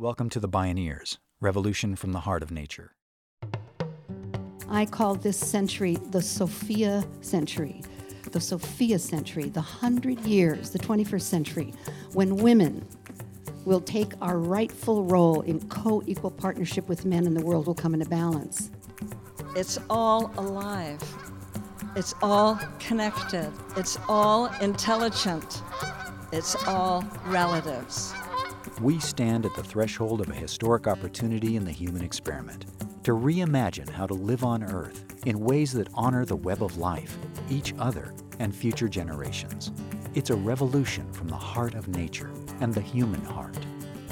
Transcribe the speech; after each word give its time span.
Welcome 0.00 0.30
to 0.30 0.40
the 0.40 0.48
Bioneers 0.48 1.18
Revolution 1.42 1.94
from 1.94 2.12
the 2.12 2.20
Heart 2.20 2.42
of 2.42 2.50
Nature. 2.50 2.94
I 4.66 4.86
call 4.86 5.14
this 5.14 5.36
century 5.36 5.98
the 6.08 6.22
Sophia 6.22 7.04
century. 7.20 7.82
The 8.32 8.40
Sophia 8.40 8.98
century, 8.98 9.50
the 9.50 9.60
hundred 9.60 10.20
years, 10.20 10.70
the 10.70 10.78
21st 10.78 11.20
century, 11.20 11.74
when 12.14 12.36
women 12.36 12.88
will 13.66 13.82
take 13.82 14.14
our 14.22 14.38
rightful 14.38 15.04
role 15.04 15.42
in 15.42 15.60
co 15.68 16.02
equal 16.06 16.30
partnership 16.30 16.88
with 16.88 17.04
men 17.04 17.26
and 17.26 17.36
the 17.36 17.44
world 17.44 17.66
will 17.66 17.74
come 17.74 17.92
into 17.92 18.08
balance. 18.08 18.70
It's 19.54 19.78
all 19.90 20.32
alive. 20.38 21.02
It's 21.94 22.14
all 22.22 22.58
connected. 22.78 23.52
It's 23.76 23.98
all 24.08 24.46
intelligent. 24.62 25.60
It's 26.32 26.56
all 26.66 27.04
relatives. 27.26 28.14
We 28.80 28.98
stand 28.98 29.44
at 29.44 29.54
the 29.54 29.62
threshold 29.62 30.22
of 30.22 30.30
a 30.30 30.34
historic 30.34 30.86
opportunity 30.86 31.56
in 31.56 31.66
the 31.66 31.70
human 31.70 32.02
experiment 32.02 32.64
to 33.02 33.10
reimagine 33.10 33.90
how 33.90 34.06
to 34.06 34.14
live 34.14 34.42
on 34.42 34.62
Earth 34.62 35.04
in 35.26 35.40
ways 35.40 35.72
that 35.72 35.90
honor 35.92 36.24
the 36.24 36.36
web 36.36 36.62
of 36.62 36.78
life, 36.78 37.18
each 37.50 37.74
other, 37.78 38.14
and 38.38 38.54
future 38.54 38.88
generations. 38.88 39.70
It's 40.14 40.30
a 40.30 40.34
revolution 40.34 41.12
from 41.12 41.28
the 41.28 41.36
heart 41.36 41.74
of 41.74 41.88
nature 41.88 42.30
and 42.62 42.72
the 42.72 42.80
human 42.80 43.22
heart. 43.22 43.58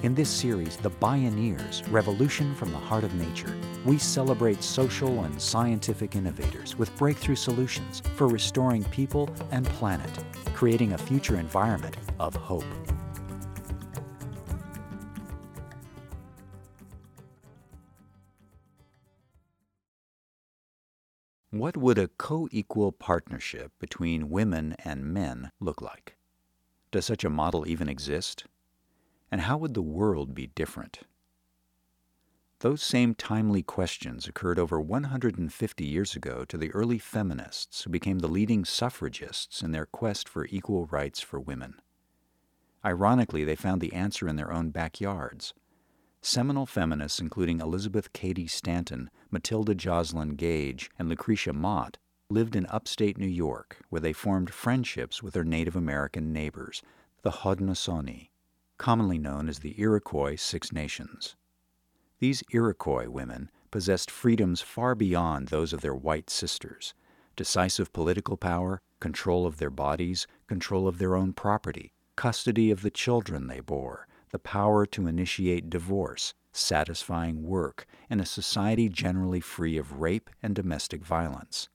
In 0.03 0.15
this 0.15 0.29
series, 0.29 0.77
The 0.77 0.91
Bioneers 0.91 1.91
Revolution 1.91 2.55
from 2.55 2.71
the 2.71 2.77
Heart 2.77 3.05
of 3.05 3.15
Nature, 3.15 3.57
we 3.87 3.97
celebrate 3.97 4.63
social 4.63 5.25
and 5.25 5.41
scientific 5.41 6.15
innovators 6.15 6.77
with 6.77 6.95
breakthrough 6.99 7.37
solutions 7.37 8.03
for 8.17 8.29
restoring 8.29 8.85
people 8.85 9.31
and 9.51 9.65
planet, 9.65 10.11
creating 10.53 10.93
a 10.93 10.99
future 10.99 11.41
environment 11.41 11.97
of 12.21 12.35
hope. 12.35 12.65
What 21.59 21.77
would 21.77 21.99
a 21.99 22.07
co 22.07 22.49
equal 22.53 22.93
partnership 22.93 23.73
between 23.81 24.31
women 24.31 24.77
and 24.85 25.13
men 25.13 25.51
look 25.59 25.83
like? 25.83 26.17
Does 26.93 27.07
such 27.07 27.25
a 27.25 27.31
model 27.31 27.67
even 27.67 27.89
exist? 27.89 28.45
And 29.33 29.41
how 29.41 29.59
would 29.59 29.75
the 29.75 29.83
world 29.83 30.37
be 30.37 30.47
different? 30.47 31.01
Those 32.61 32.81
same 32.81 33.13
timely 33.13 33.65
questions 33.65 34.29
occurred 34.29 34.61
over 34.61 34.81
150 34.81 35.85
years 35.85 36.15
ago 36.15 36.45
to 36.45 36.57
the 36.57 36.71
early 36.71 37.01
feminists 37.01 37.83
who 37.83 37.91
became 37.91 38.21
the 38.21 38.29
leading 38.29 38.65
suffragists 38.65 39.61
in 39.61 39.73
their 39.73 39.87
quest 39.87 40.29
for 40.29 40.47
equal 40.47 40.87
rights 40.87 41.19
for 41.21 41.41
women. 41.41 41.81
Ironically, 42.85 43.43
they 43.43 43.57
found 43.57 43.81
the 43.81 43.95
answer 43.95 44.29
in 44.29 44.37
their 44.37 44.53
own 44.53 44.71
backyards. 44.71 45.55
Seminal 46.21 46.67
feminists, 46.67 47.21
including 47.21 47.61
Elizabeth 47.61 48.13
Cady 48.13 48.47
Stanton, 48.47 49.11
Matilda 49.31 49.75
Joslyn 49.75 50.31
Gage, 50.35 50.91
and 50.99 51.09
Lucretia 51.09 51.53
Mott, 51.53 51.97
lived 52.29 52.57
in 52.57 52.67
upstate 52.67 53.17
New 53.17 53.27
York, 53.27 53.79
where 53.89 54.01
they 54.01 54.13
formed 54.13 54.53
friendships 54.53 55.23
with 55.23 55.35
their 55.35 55.45
Native 55.45 55.77
American 55.77 56.33
neighbors, 56.33 56.83
the 57.23 57.31
Haudenosaunee, 57.31 58.31
commonly 58.77 59.19
known 59.19 59.49
as 59.49 59.61
the 59.61 59.81
Iroquois 59.81 60.37
Six 60.37 60.73
Nations. 60.73 61.37
These 62.19 62.43
Iroquois 62.51 63.09
women 63.09 63.51
possessed 63.71 64.11
freedoms 64.11 64.61
far 64.61 64.95
beyond 64.95 65.49
those 65.49 65.73
of 65.73 65.81
their 65.81 65.95
white 65.95 66.31
sisters 66.31 66.95
decisive 67.37 67.93
political 67.93 68.37
power, 68.37 68.81
control 68.99 69.47
of 69.47 69.59
their 69.59 69.71
bodies, 69.71 70.27
control 70.49 70.89
of 70.89 70.99
their 70.99 71.15
own 71.15 71.33
property, 71.33 71.93
custody 72.17 72.73
of 72.73 72.83
the 72.83 72.91
children 72.91 73.47
they 73.47 73.61
bore, 73.61 74.09
the 74.31 74.39
power 74.39 74.87
to 74.87 75.07
initiate 75.07 75.71
divorce, 75.71 76.35
satisfying 76.53 77.43
work, 77.43 77.87
and 78.11 78.21
a 78.21 78.27
society 78.27 78.89
generally 78.89 79.41
free 79.41 79.77
of 79.77 80.01
rape 80.01 80.31
and 80.43 80.55
domestic 80.55 81.05
violence. 81.05 81.69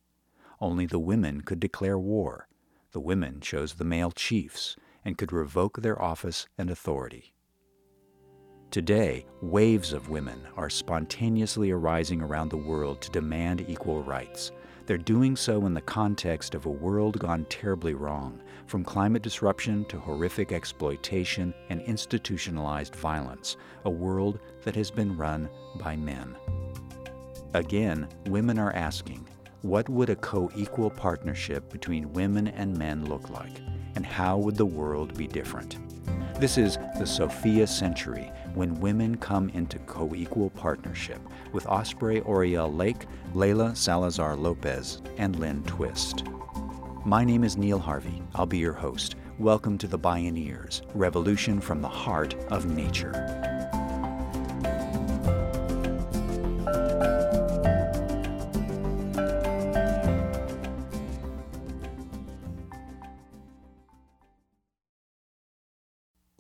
Only 0.60 0.86
the 0.86 1.00
women 1.00 1.42
could 1.42 1.60
declare 1.60 1.98
war. 1.98 2.48
The 2.92 3.00
women 3.00 3.40
chose 3.42 3.74
the 3.74 3.84
male 3.84 4.12
chiefs 4.12 4.76
and 5.04 5.18
could 5.18 5.32
revoke 5.32 5.82
their 5.82 6.02
office 6.02 6.48
and 6.58 6.70
authority. 6.70 7.34
Today, 8.72 9.26
waves 9.42 9.94
of 9.94 10.10
women 10.10 10.42
are 10.58 10.70
spontaneously 10.70 11.72
arising 11.72 12.22
around 12.22 12.50
the 12.50 12.58
world 12.58 13.02
to 13.02 13.12
demand 13.12 13.66
equal 13.68 14.04
rights. 14.04 14.52
They're 14.86 14.98
doing 14.98 15.36
so 15.36 15.66
in 15.66 15.74
the 15.74 15.82
context 15.82 16.56
of 16.56 16.66
a 16.66 16.72
world 16.72 17.20
gone 17.20 17.46
terribly 17.46 17.94
wrong, 17.94 18.42
from 18.68 18.84
climate 18.84 19.22
disruption 19.22 19.86
to 19.86 20.00
horrific 20.00 20.52
exploitation 20.52 21.54
and 21.70 21.82
institutionalized 21.82 22.96
violence, 22.96 23.58
a 23.86 23.90
world 23.90 24.40
that 24.64 24.76
has 24.76 24.92
been 24.92 25.18
run 25.18 25.50
by 25.80 25.96
men. 25.96 26.36
Again, 27.54 28.08
women 28.28 28.58
are 28.58 28.74
asking, 28.74 29.28
what 29.62 29.88
would 29.88 30.10
a 30.10 30.16
co 30.16 30.52
equal 30.56 30.90
partnership 30.90 31.72
between 31.72 32.12
women 32.14 32.50
and 32.50 32.78
men 32.78 33.06
look 33.06 33.30
like? 33.30 33.62
And 33.96 34.06
how 34.06 34.38
would 34.38 34.58
the 34.58 34.66
world 34.66 35.18
be 35.18 35.28
different? 35.28 35.78
This 36.40 36.58
is 36.58 36.78
the 36.98 37.06
Sophia 37.06 37.68
Century, 37.68 38.32
when 38.56 38.80
women 38.82 39.16
come 39.16 39.50
into 39.50 39.80
co 39.80 40.14
equal 40.16 40.50
partnership 40.50 41.22
with 41.54 41.68
Osprey 41.68 42.20
Oriel 42.22 42.74
Lake, 42.74 43.06
Leila 43.34 43.76
Salazar 43.76 44.36
Lopez, 44.36 45.02
and 45.18 45.40
Lynn 45.40 45.64
Twist. 45.64 46.24
My 47.06 47.26
name 47.26 47.44
is 47.44 47.58
Neil 47.58 47.80
Harvey. 47.80 48.24
I'll 48.34 48.46
be 48.46 48.60
your 48.60 48.72
host. 48.72 49.18
Welcome 49.38 49.78
to 49.80 49.88
the 49.88 50.00
Bioneers 50.00 50.84
Revolution 50.94 51.60
from 51.60 51.82
the 51.82 51.90
Heart 51.90 52.36
of 52.50 52.66
Nature. 52.66 53.12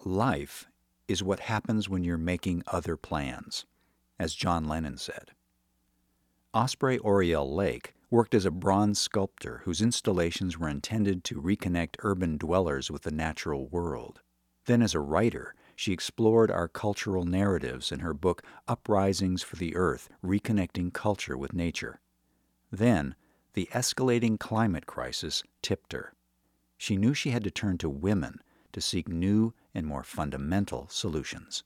Life 0.05 0.67
is 1.09 1.21
what 1.21 1.41
happens 1.41 1.89
when 1.89 2.05
you're 2.05 2.17
making 2.17 2.63
other 2.67 2.95
plans, 2.95 3.65
as 4.17 4.33
John 4.33 4.69
Lennon 4.69 4.95
said. 4.95 5.31
Osprey 6.53 6.99
Oriel 6.99 7.53
Lake 7.53 7.92
worked 8.13 8.35
as 8.35 8.45
a 8.45 8.51
bronze 8.51 8.99
sculptor 8.99 9.63
whose 9.65 9.81
installations 9.81 10.55
were 10.55 10.69
intended 10.69 11.23
to 11.23 11.41
reconnect 11.41 11.95
urban 12.03 12.37
dwellers 12.37 12.91
with 12.91 13.01
the 13.01 13.11
natural 13.11 13.65
world. 13.69 14.21
Then, 14.65 14.83
as 14.83 14.93
a 14.93 14.99
writer, 14.99 15.55
she 15.75 15.91
explored 15.91 16.51
our 16.51 16.67
cultural 16.67 17.25
narratives 17.25 17.91
in 17.91 18.01
her 18.01 18.13
book 18.13 18.43
Uprisings 18.67 19.41
for 19.41 19.55
the 19.55 19.75
Earth 19.75 20.09
Reconnecting 20.23 20.93
Culture 20.93 21.35
with 21.35 21.53
Nature. 21.53 22.01
Then, 22.71 23.15
the 23.53 23.67
escalating 23.73 24.39
climate 24.39 24.85
crisis 24.85 25.41
tipped 25.63 25.91
her. 25.91 26.13
She 26.77 26.97
knew 26.97 27.15
she 27.15 27.31
had 27.31 27.43
to 27.45 27.49
turn 27.49 27.79
to 27.79 27.89
women 27.89 28.43
to 28.73 28.79
seek 28.79 29.07
new 29.07 29.55
and 29.73 29.87
more 29.87 30.03
fundamental 30.03 30.87
solutions. 30.91 31.63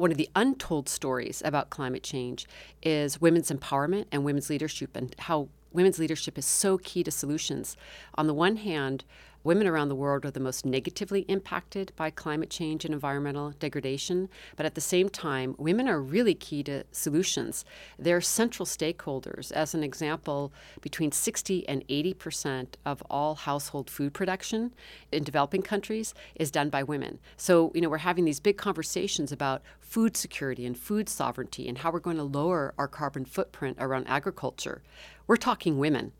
One 0.00 0.10
of 0.10 0.16
the 0.16 0.30
untold 0.34 0.88
stories 0.88 1.42
about 1.44 1.68
climate 1.68 2.02
change 2.02 2.46
is 2.82 3.20
women's 3.20 3.50
empowerment 3.50 4.06
and 4.10 4.24
women's 4.24 4.48
leadership 4.48 4.96
and 4.96 5.14
how 5.18 5.50
women's 5.72 5.98
leadership 5.98 6.38
is 6.38 6.46
so 6.46 6.78
key 6.78 7.04
to 7.04 7.10
solutions. 7.10 7.76
On 8.14 8.26
the 8.26 8.32
one 8.32 8.56
hand, 8.56 9.04
Women 9.42 9.66
around 9.66 9.88
the 9.88 9.94
world 9.94 10.26
are 10.26 10.30
the 10.30 10.38
most 10.38 10.66
negatively 10.66 11.22
impacted 11.22 11.92
by 11.96 12.10
climate 12.10 12.50
change 12.50 12.84
and 12.84 12.92
environmental 12.92 13.52
degradation, 13.52 14.28
but 14.54 14.66
at 14.66 14.74
the 14.74 14.82
same 14.82 15.08
time, 15.08 15.54
women 15.56 15.88
are 15.88 15.98
really 15.98 16.34
key 16.34 16.62
to 16.64 16.84
solutions. 16.92 17.64
They're 17.98 18.20
central 18.20 18.66
stakeholders. 18.66 19.50
As 19.50 19.74
an 19.74 19.82
example, 19.82 20.52
between 20.82 21.10
60 21.10 21.66
and 21.66 21.82
80 21.88 22.14
percent 22.14 22.76
of 22.84 23.02
all 23.08 23.34
household 23.34 23.88
food 23.88 24.12
production 24.12 24.74
in 25.10 25.24
developing 25.24 25.62
countries 25.62 26.12
is 26.34 26.50
done 26.50 26.68
by 26.68 26.82
women. 26.82 27.18
So, 27.38 27.72
you 27.74 27.80
know, 27.80 27.88
we're 27.88 27.98
having 27.98 28.26
these 28.26 28.40
big 28.40 28.58
conversations 28.58 29.32
about 29.32 29.62
food 29.80 30.18
security 30.18 30.66
and 30.66 30.76
food 30.76 31.08
sovereignty 31.08 31.66
and 31.66 31.78
how 31.78 31.90
we're 31.90 32.00
going 32.00 32.18
to 32.18 32.24
lower 32.24 32.74
our 32.76 32.88
carbon 32.88 33.24
footprint 33.24 33.78
around 33.80 34.06
agriculture. 34.06 34.82
We're 35.26 35.36
talking 35.36 35.78
women. 35.78 36.12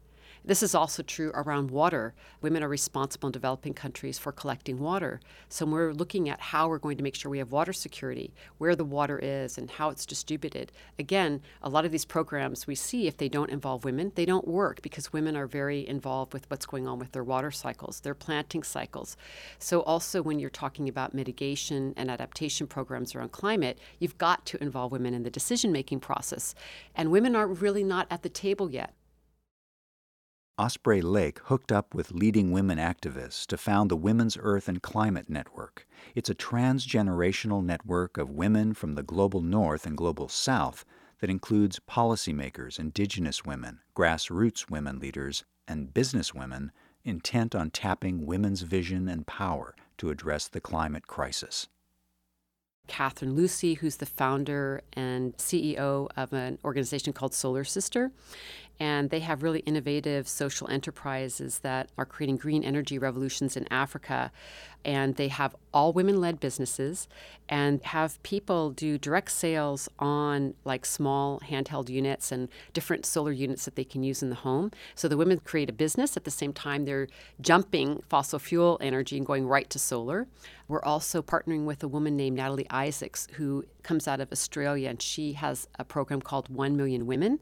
This 0.44 0.62
is 0.62 0.74
also 0.74 1.02
true 1.02 1.30
around 1.34 1.70
water. 1.70 2.14
Women 2.40 2.62
are 2.62 2.68
responsible 2.68 3.28
in 3.28 3.32
developing 3.32 3.74
countries 3.74 4.18
for 4.18 4.32
collecting 4.32 4.78
water. 4.78 5.20
So 5.48 5.66
we're 5.66 5.92
looking 5.92 6.28
at 6.28 6.40
how 6.40 6.68
we're 6.68 6.78
going 6.78 6.96
to 6.96 7.02
make 7.02 7.14
sure 7.14 7.30
we 7.30 7.38
have 7.38 7.52
water 7.52 7.72
security, 7.74 8.32
where 8.58 8.74
the 8.74 8.84
water 8.84 9.18
is, 9.18 9.58
and 9.58 9.70
how 9.70 9.90
it's 9.90 10.06
distributed. 10.06 10.72
Again, 10.98 11.42
a 11.62 11.68
lot 11.68 11.84
of 11.84 11.92
these 11.92 12.06
programs 12.06 12.66
we 12.66 12.74
see, 12.74 13.06
if 13.06 13.18
they 13.18 13.28
don't 13.28 13.50
involve 13.50 13.84
women, 13.84 14.12
they 14.14 14.24
don't 14.24 14.48
work 14.48 14.80
because 14.82 15.12
women 15.12 15.36
are 15.36 15.46
very 15.46 15.86
involved 15.86 16.32
with 16.32 16.50
what's 16.50 16.66
going 16.66 16.88
on 16.88 16.98
with 16.98 17.12
their 17.12 17.24
water 17.24 17.50
cycles, 17.50 18.00
their 18.00 18.14
planting 18.14 18.62
cycles. 18.62 19.16
So 19.58 19.82
also 19.82 20.22
when 20.22 20.38
you're 20.38 20.50
talking 20.50 20.88
about 20.88 21.14
mitigation 21.14 21.92
and 21.96 22.10
adaptation 22.10 22.66
programs 22.66 23.14
around 23.14 23.32
climate, 23.32 23.78
you've 23.98 24.18
got 24.18 24.46
to 24.46 24.62
involve 24.62 24.92
women 24.92 25.12
in 25.12 25.22
the 25.22 25.30
decision 25.30 25.70
making 25.70 26.00
process. 26.00 26.54
And 26.94 27.10
women 27.10 27.36
are 27.36 27.46
really 27.46 27.84
not 27.84 28.06
at 28.10 28.22
the 28.22 28.28
table 28.28 28.70
yet. 28.70 28.94
Osprey 30.60 31.00
Lake 31.00 31.38
hooked 31.44 31.72
up 31.72 31.94
with 31.94 32.12
leading 32.12 32.52
women 32.52 32.76
activists 32.76 33.46
to 33.46 33.56
found 33.56 33.90
the 33.90 33.96
Women's 33.96 34.36
Earth 34.38 34.68
and 34.68 34.82
Climate 34.82 35.30
Network. 35.30 35.88
It's 36.14 36.28
a 36.28 36.34
transgenerational 36.34 37.64
network 37.64 38.18
of 38.18 38.28
women 38.28 38.74
from 38.74 38.94
the 38.94 39.02
global 39.02 39.40
north 39.40 39.86
and 39.86 39.96
global 39.96 40.28
south 40.28 40.84
that 41.22 41.30
includes 41.30 41.80
policymakers, 41.88 42.78
indigenous 42.78 43.42
women, 43.42 43.78
grassroots 43.96 44.68
women 44.68 44.98
leaders, 44.98 45.44
and 45.66 45.94
business 45.94 46.34
women 46.34 46.72
intent 47.04 47.54
on 47.54 47.70
tapping 47.70 48.26
women's 48.26 48.60
vision 48.60 49.08
and 49.08 49.26
power 49.26 49.74
to 49.96 50.10
address 50.10 50.46
the 50.46 50.60
climate 50.60 51.06
crisis. 51.06 51.68
Katherine 52.86 53.34
Lucey, 53.36 53.74
who's 53.74 53.96
the 53.96 54.04
founder 54.04 54.82
and 54.92 55.36
CEO 55.36 56.08
of 56.16 56.32
an 56.32 56.58
organization 56.64 57.12
called 57.12 57.32
Solar 57.32 57.62
Sister. 57.62 58.10
And 58.80 59.10
they 59.10 59.20
have 59.20 59.42
really 59.42 59.60
innovative 59.60 60.26
social 60.26 60.68
enterprises 60.70 61.58
that 61.58 61.90
are 61.98 62.06
creating 62.06 62.38
green 62.38 62.64
energy 62.64 62.98
revolutions 62.98 63.54
in 63.56 63.70
Africa. 63.70 64.32
And 64.82 65.16
they 65.16 65.28
have 65.28 65.54
all 65.74 65.92
women 65.92 66.18
led 66.18 66.40
businesses 66.40 67.06
and 67.50 67.82
have 67.82 68.20
people 68.22 68.70
do 68.70 68.96
direct 68.96 69.30
sales 69.30 69.90
on 69.98 70.54
like 70.64 70.86
small 70.86 71.40
handheld 71.40 71.90
units 71.90 72.32
and 72.32 72.48
different 72.72 73.04
solar 73.04 73.32
units 73.32 73.66
that 73.66 73.76
they 73.76 73.84
can 73.84 74.02
use 74.02 74.22
in 74.22 74.30
the 74.30 74.36
home. 74.36 74.70
So 74.94 75.06
the 75.06 75.18
women 75.18 75.40
create 75.40 75.68
a 75.68 75.74
business 75.74 76.16
at 76.16 76.24
the 76.24 76.30
same 76.30 76.54
time 76.54 76.86
they're 76.86 77.08
jumping 77.40 78.02
fossil 78.08 78.38
fuel 78.38 78.78
energy 78.80 79.18
and 79.18 79.26
going 79.26 79.46
right 79.46 79.68
to 79.68 79.78
solar. 79.78 80.26
We're 80.68 80.82
also 80.82 81.20
partnering 81.20 81.64
with 81.64 81.82
a 81.82 81.88
woman 81.88 82.16
named 82.16 82.36
Natalie 82.36 82.70
Isaacs, 82.70 83.26
who 83.32 83.64
comes 83.82 84.06
out 84.06 84.20
of 84.20 84.30
Australia, 84.30 84.88
and 84.88 85.02
she 85.02 85.32
has 85.32 85.68
a 85.78 85.84
program 85.84 86.22
called 86.22 86.48
1 86.48 86.76
Million 86.76 87.06
Women. 87.06 87.40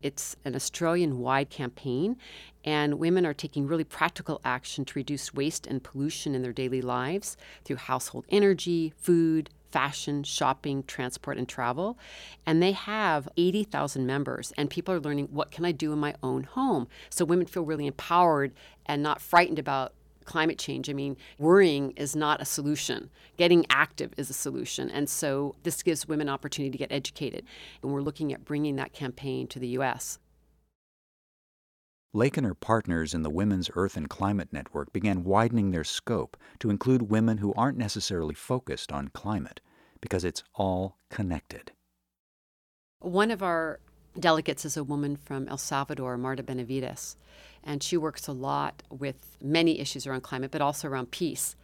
It's 0.00 0.36
an 0.44 0.54
Australian 0.54 1.18
wide 1.18 1.50
campaign, 1.50 2.16
and 2.64 2.98
women 2.98 3.26
are 3.26 3.34
taking 3.34 3.66
really 3.66 3.84
practical 3.84 4.40
action 4.44 4.84
to 4.84 4.98
reduce 4.98 5.34
waste 5.34 5.66
and 5.66 5.82
pollution 5.82 6.34
in 6.34 6.42
their 6.42 6.52
daily 6.52 6.80
lives 6.80 7.36
through 7.64 7.76
household 7.76 8.24
energy, 8.28 8.92
food, 8.96 9.50
fashion, 9.70 10.22
shopping, 10.22 10.82
transport, 10.84 11.36
and 11.36 11.48
travel. 11.48 11.98
And 12.46 12.62
they 12.62 12.72
have 12.72 13.28
80,000 13.36 14.06
members, 14.06 14.52
and 14.56 14.70
people 14.70 14.94
are 14.94 15.00
learning 15.00 15.28
what 15.30 15.50
can 15.50 15.64
I 15.64 15.72
do 15.72 15.92
in 15.92 15.98
my 15.98 16.14
own 16.22 16.44
home? 16.44 16.88
So 17.10 17.24
women 17.24 17.46
feel 17.46 17.64
really 17.64 17.86
empowered 17.86 18.52
and 18.86 19.02
not 19.02 19.20
frightened 19.20 19.58
about 19.58 19.92
climate 20.28 20.58
change. 20.58 20.88
I 20.88 20.92
mean, 20.92 21.16
worrying 21.38 21.92
is 21.96 22.14
not 22.14 22.40
a 22.40 22.44
solution. 22.44 23.10
Getting 23.36 23.66
active 23.70 24.12
is 24.16 24.30
a 24.30 24.34
solution. 24.34 24.90
And 24.90 25.08
so 25.08 25.56
this 25.64 25.82
gives 25.82 26.06
women 26.06 26.28
opportunity 26.28 26.70
to 26.70 26.78
get 26.78 26.92
educated. 26.92 27.44
And 27.82 27.90
we're 27.90 28.02
looking 28.02 28.32
at 28.32 28.44
bringing 28.44 28.76
that 28.76 28.92
campaign 28.92 29.48
to 29.48 29.58
the 29.58 29.68
U.S. 29.68 30.18
Lake 32.12 32.36
and 32.36 32.46
her 32.46 32.54
partners 32.54 33.14
in 33.14 33.22
the 33.22 33.30
Women's 33.30 33.70
Earth 33.74 33.96
and 33.96 34.08
Climate 34.08 34.48
Network 34.52 34.92
began 34.92 35.24
widening 35.24 35.70
their 35.70 35.84
scope 35.84 36.36
to 36.58 36.70
include 36.70 37.10
women 37.10 37.38
who 37.38 37.52
aren't 37.54 37.78
necessarily 37.78 38.34
focused 38.34 38.92
on 38.92 39.08
climate 39.08 39.60
because 40.00 40.24
it's 40.24 40.44
all 40.54 40.98
connected. 41.10 41.72
One 43.00 43.30
of 43.30 43.42
our 43.42 43.80
delegates 44.20 44.64
is 44.64 44.76
a 44.76 44.84
woman 44.84 45.16
from 45.16 45.48
El 45.48 45.58
Salvador, 45.58 46.16
Marta 46.16 46.42
Benavides 46.42 47.16
and 47.64 47.82
she 47.82 47.96
works 47.96 48.26
a 48.26 48.32
lot 48.32 48.82
with 48.90 49.36
many 49.42 49.78
issues 49.80 50.06
around 50.06 50.22
climate, 50.22 50.50
but 50.50 50.62
also 50.62 50.88
around 50.88 51.10
peace. 51.10 51.56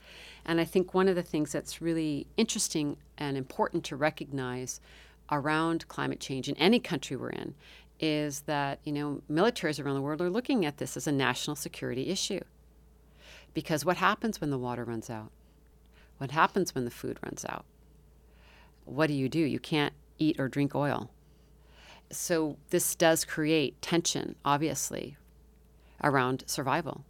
And 0.45 0.61
I 0.61 0.65
think 0.65 0.93
one 0.93 1.09
of 1.09 1.17
the 1.17 1.23
things 1.23 1.53
that's 1.53 1.81
really 1.81 2.27
interesting 2.37 2.97
and 3.17 3.37
important 3.37 3.85
to 3.85 3.97
recognize 3.97 4.81
around 5.31 5.89
climate 5.89 6.21
change 6.21 6.49
in 6.49 6.56
any 6.56 6.79
country 6.79 7.17
we're 7.17 7.31
in 7.31 7.55
is 8.01 8.41
that 8.41 8.81
you 8.85 8.93
know 8.93 9.23
militaries 9.31 9.83
around 9.83 9.95
the 9.95 10.03
world 10.03 10.21
are 10.21 10.29
looking 10.29 10.67
at 10.67 10.77
this 10.77 10.97
as 10.97 11.06
a 11.06 11.12
national 11.12 11.56
security 11.56 12.09
issue. 12.09 12.41
Because 13.55 13.85
what 13.85 13.97
happens 13.97 14.41
when 14.41 14.51
the 14.51 14.59
water 14.59 14.85
runs 14.85 15.09
out? 15.09 15.31
What 16.19 16.33
happens 16.33 16.75
when 16.75 16.85
the 16.85 16.91
food 16.91 17.19
runs 17.23 17.45
out? 17.49 17.65
What 18.85 19.06
do 19.06 19.15
you 19.15 19.29
do? 19.29 19.39
You 19.39 19.61
can't 19.61 19.95
eat 20.19 20.39
or 20.39 20.49
drink 20.49 20.75
oil. 20.75 21.09
So 22.11 22.56
this 22.71 22.95
does 22.95 23.25
create 23.25 23.81
tension, 23.83 24.37
obviously, 24.45 25.17
around 26.03 26.45
survival. 26.47 27.05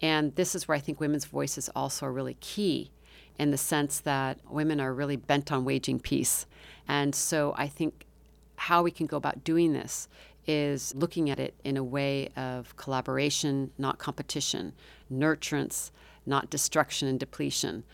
And 0.00 0.34
this 0.36 0.54
is 0.54 0.68
where 0.68 0.76
I 0.76 0.80
think 0.80 1.00
women's 1.00 1.24
voices 1.24 1.68
also 1.74 2.06
are 2.06 2.12
really 2.12 2.36
key 2.40 2.90
in 3.38 3.50
the 3.50 3.58
sense 3.58 4.00
that 4.00 4.38
women 4.48 4.80
are 4.80 4.92
really 4.92 5.16
bent 5.16 5.52
on 5.52 5.64
waging 5.64 6.00
peace. 6.00 6.46
And 6.86 7.14
so 7.14 7.54
I 7.56 7.68
think 7.68 8.06
how 8.56 8.82
we 8.82 8.90
can 8.90 9.06
go 9.06 9.16
about 9.16 9.44
doing 9.44 9.72
this 9.72 10.08
is 10.46 10.94
looking 10.94 11.30
at 11.30 11.38
it 11.38 11.54
in 11.62 11.76
a 11.76 11.84
way 11.84 12.28
of 12.36 12.74
collaboration, 12.76 13.70
not 13.76 13.98
competition, 13.98 14.72
nurturance, 15.12 15.90
not 16.26 16.50
destruction 16.50 17.06
and 17.06 17.20
depletion 17.20 17.84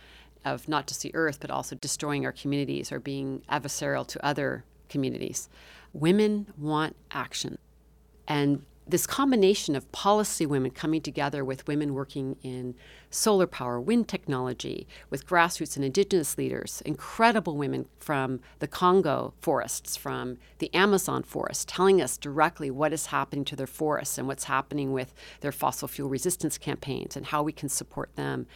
of 0.44 0.68
not 0.68 0.86
just 0.86 1.02
the 1.02 1.14
earth, 1.14 1.38
but 1.40 1.50
also 1.50 1.74
destroying 1.74 2.24
our 2.24 2.32
communities 2.32 2.92
or 2.92 3.00
being 3.00 3.42
adversarial 3.50 4.06
to 4.06 4.24
other 4.24 4.64
communities. 4.88 5.48
Women 5.94 6.52
want 6.58 6.96
action. 7.10 7.56
And 8.28 8.64
this 8.86 9.06
combination 9.06 9.74
of 9.74 9.90
policy 9.92 10.44
women 10.44 10.70
coming 10.70 11.00
together 11.00 11.42
with 11.42 11.66
women 11.66 11.94
working 11.94 12.36
in 12.42 12.74
solar 13.10 13.46
power, 13.46 13.80
wind 13.80 14.08
technology, 14.08 14.86
with 15.08 15.26
grassroots 15.26 15.76
and 15.76 15.84
indigenous 15.84 16.36
leaders, 16.36 16.82
incredible 16.84 17.56
women 17.56 17.86
from 17.98 18.40
the 18.58 18.68
Congo 18.68 19.32
forests, 19.40 19.96
from 19.96 20.36
the 20.58 20.72
Amazon 20.74 21.22
forest, 21.22 21.66
telling 21.68 22.02
us 22.02 22.18
directly 22.18 22.70
what 22.70 22.92
is 22.92 23.06
happening 23.06 23.44
to 23.46 23.56
their 23.56 23.66
forests 23.66 24.18
and 24.18 24.28
what's 24.28 24.44
happening 24.44 24.92
with 24.92 25.14
their 25.40 25.52
fossil 25.52 25.88
fuel 25.88 26.10
resistance 26.10 26.58
campaigns 26.58 27.16
and 27.16 27.26
how 27.26 27.42
we 27.42 27.52
can 27.52 27.70
support 27.70 28.14
them. 28.16 28.46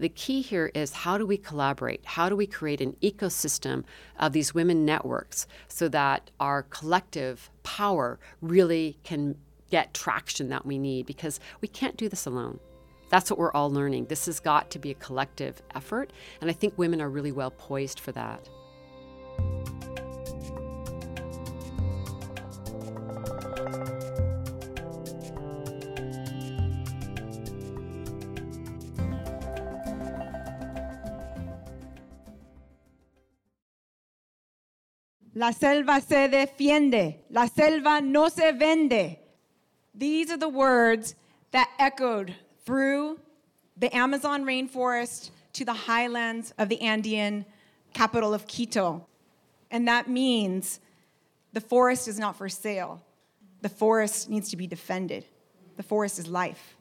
The 0.00 0.08
key 0.08 0.40
here 0.40 0.70
is 0.74 0.92
how 0.92 1.18
do 1.18 1.26
we 1.26 1.36
collaborate? 1.36 2.00
How 2.06 2.30
do 2.30 2.34
we 2.34 2.46
create 2.46 2.80
an 2.80 2.96
ecosystem 3.02 3.84
of 4.18 4.32
these 4.32 4.54
women 4.54 4.86
networks 4.86 5.46
so 5.68 5.88
that 5.88 6.30
our 6.40 6.62
collective 6.62 7.50
power 7.62 8.18
really 8.40 8.98
can 9.04 9.36
get 9.70 9.92
traction 9.92 10.48
that 10.48 10.66
we 10.66 10.78
need 10.78 11.04
because 11.04 11.38
we 11.60 11.68
can't 11.68 11.98
do 11.98 12.08
this 12.08 12.26
alone. 12.26 12.58
That's 13.10 13.30
what 13.30 13.38
we're 13.38 13.52
all 13.52 13.70
learning. 13.70 14.06
This 14.06 14.26
has 14.26 14.40
got 14.40 14.70
to 14.70 14.78
be 14.78 14.90
a 14.90 14.94
collective 14.94 15.60
effort, 15.74 16.12
and 16.40 16.48
I 16.48 16.52
think 16.52 16.78
women 16.78 17.00
are 17.00 17.10
really 17.10 17.32
well 17.32 17.50
poised 17.50 18.00
for 18.00 18.12
that. 18.12 18.48
La 35.40 35.52
selva 35.52 36.02
se 36.02 36.28
defiende, 36.28 37.20
la 37.30 37.46
selva 37.46 38.02
no 38.02 38.28
se 38.28 38.52
vende. 38.52 39.16
These 39.94 40.30
are 40.32 40.36
the 40.36 40.50
words 40.50 41.14
that 41.52 41.70
echoed 41.78 42.34
through 42.66 43.18
the 43.74 43.90
Amazon 43.96 44.44
rainforest 44.44 45.30
to 45.54 45.64
the 45.64 45.72
highlands 45.72 46.52
of 46.58 46.68
the 46.68 46.82
Andean 46.82 47.46
capital 47.94 48.34
of 48.34 48.46
Quito. 48.46 49.06
And 49.70 49.88
that 49.88 50.10
means 50.10 50.78
the 51.54 51.62
forest 51.62 52.06
is 52.06 52.18
not 52.18 52.36
for 52.36 52.50
sale. 52.50 53.02
The 53.62 53.70
forest 53.70 54.28
needs 54.28 54.50
to 54.50 54.58
be 54.58 54.66
defended. 54.66 55.24
The 55.78 55.82
forest 55.82 56.18
is 56.18 56.28
life. 56.28 56.76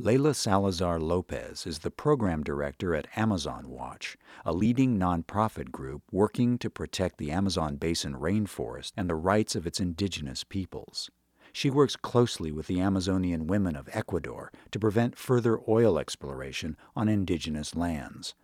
Leila 0.00 0.32
Salazar 0.32 1.00
Lopez 1.00 1.66
is 1.66 1.80
the 1.80 1.90
program 1.90 2.44
director 2.44 2.94
at 2.94 3.08
Amazon 3.16 3.68
Watch, 3.68 4.16
a 4.44 4.52
leading 4.52 4.96
nonprofit 4.96 5.72
group 5.72 6.02
working 6.12 6.56
to 6.58 6.70
protect 6.70 7.18
the 7.18 7.32
Amazon 7.32 7.74
basin 7.74 8.14
rainforest 8.14 8.92
and 8.96 9.10
the 9.10 9.16
rights 9.16 9.56
of 9.56 9.66
its 9.66 9.80
indigenous 9.80 10.44
peoples. 10.44 11.10
She 11.52 11.68
works 11.68 11.96
closely 11.96 12.52
with 12.52 12.68
the 12.68 12.80
Amazonian 12.80 13.48
women 13.48 13.74
of 13.74 13.88
Ecuador 13.92 14.52
to 14.70 14.78
prevent 14.78 15.18
further 15.18 15.58
oil 15.66 15.98
exploration 15.98 16.76
on 16.94 17.08
indigenous 17.08 17.74
lands. 17.74 18.36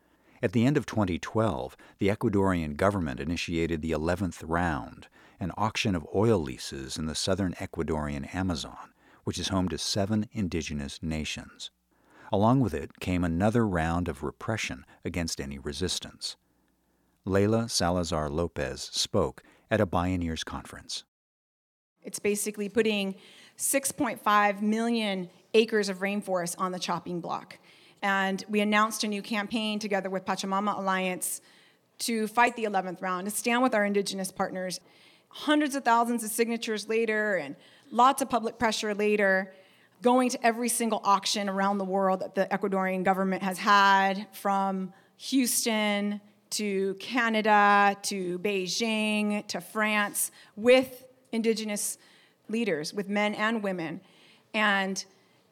At 0.42 0.54
the 0.54 0.66
end 0.66 0.76
of 0.76 0.86
2012, 0.86 1.76
the 2.00 2.08
Ecuadorian 2.08 2.76
government 2.76 3.20
initiated 3.20 3.80
the 3.80 3.92
11th 3.92 4.42
round, 4.44 5.06
an 5.38 5.52
auction 5.56 5.94
of 5.94 6.04
oil 6.12 6.38
leases 6.40 6.98
in 6.98 7.06
the 7.06 7.14
southern 7.14 7.52
Ecuadorian 7.60 8.34
Amazon, 8.34 8.90
which 9.24 9.38
is 9.38 9.48
home 9.48 9.68
to 9.68 9.78
seven 9.78 10.28
indigenous 10.32 11.02
nations. 11.02 11.70
Along 12.32 12.60
with 12.60 12.74
it 12.74 13.00
came 13.00 13.24
another 13.24 13.66
round 13.66 14.08
of 14.08 14.22
repression 14.22 14.84
against 15.04 15.40
any 15.40 15.58
resistance. 15.58 16.36
Leila 17.24 17.68
Salazar 17.68 18.28
Lopez 18.28 18.90
spoke 18.92 19.42
at 19.70 19.80
a 19.80 19.86
Bioneers 19.86 20.44
conference. 20.44 21.04
It's 22.02 22.18
basically 22.18 22.68
putting 22.68 23.14
6.5 23.56 24.60
million 24.60 25.30
acres 25.54 25.88
of 25.88 25.98
rainforest 26.00 26.56
on 26.58 26.72
the 26.72 26.78
chopping 26.78 27.20
block. 27.20 27.58
And 28.02 28.44
we 28.48 28.60
announced 28.60 29.04
a 29.04 29.08
new 29.08 29.22
campaign 29.22 29.78
together 29.78 30.10
with 30.10 30.26
Pachamama 30.26 30.78
Alliance 30.78 31.40
to 32.00 32.26
fight 32.26 32.56
the 32.56 32.64
11th 32.64 33.00
round, 33.00 33.26
to 33.26 33.30
stand 33.30 33.62
with 33.62 33.74
our 33.74 33.84
indigenous 33.84 34.30
partners. 34.30 34.80
Hundreds 35.28 35.74
of 35.74 35.84
thousands 35.84 36.22
of 36.22 36.30
signatures 36.30 36.88
later, 36.88 37.36
and 37.36 37.56
lots 37.94 38.20
of 38.20 38.28
public 38.28 38.58
pressure 38.58 38.92
later, 38.92 39.54
going 40.02 40.28
to 40.28 40.46
every 40.46 40.68
single 40.68 41.00
auction 41.04 41.48
around 41.48 41.78
the 41.78 41.84
world 41.84 42.20
that 42.20 42.34
the 42.34 42.46
Ecuadorian 42.50 43.04
government 43.04 43.42
has 43.42 43.56
had, 43.56 44.26
from 44.32 44.92
Houston 45.16 46.20
to 46.50 46.94
Canada 46.94 47.96
to 48.02 48.38
Beijing 48.40 49.46
to 49.46 49.60
France, 49.60 50.32
with 50.56 51.06
indigenous 51.30 51.96
leaders, 52.48 52.92
with 52.92 53.08
men 53.08 53.32
and 53.34 53.62
women. 53.62 54.00
And 54.52 55.02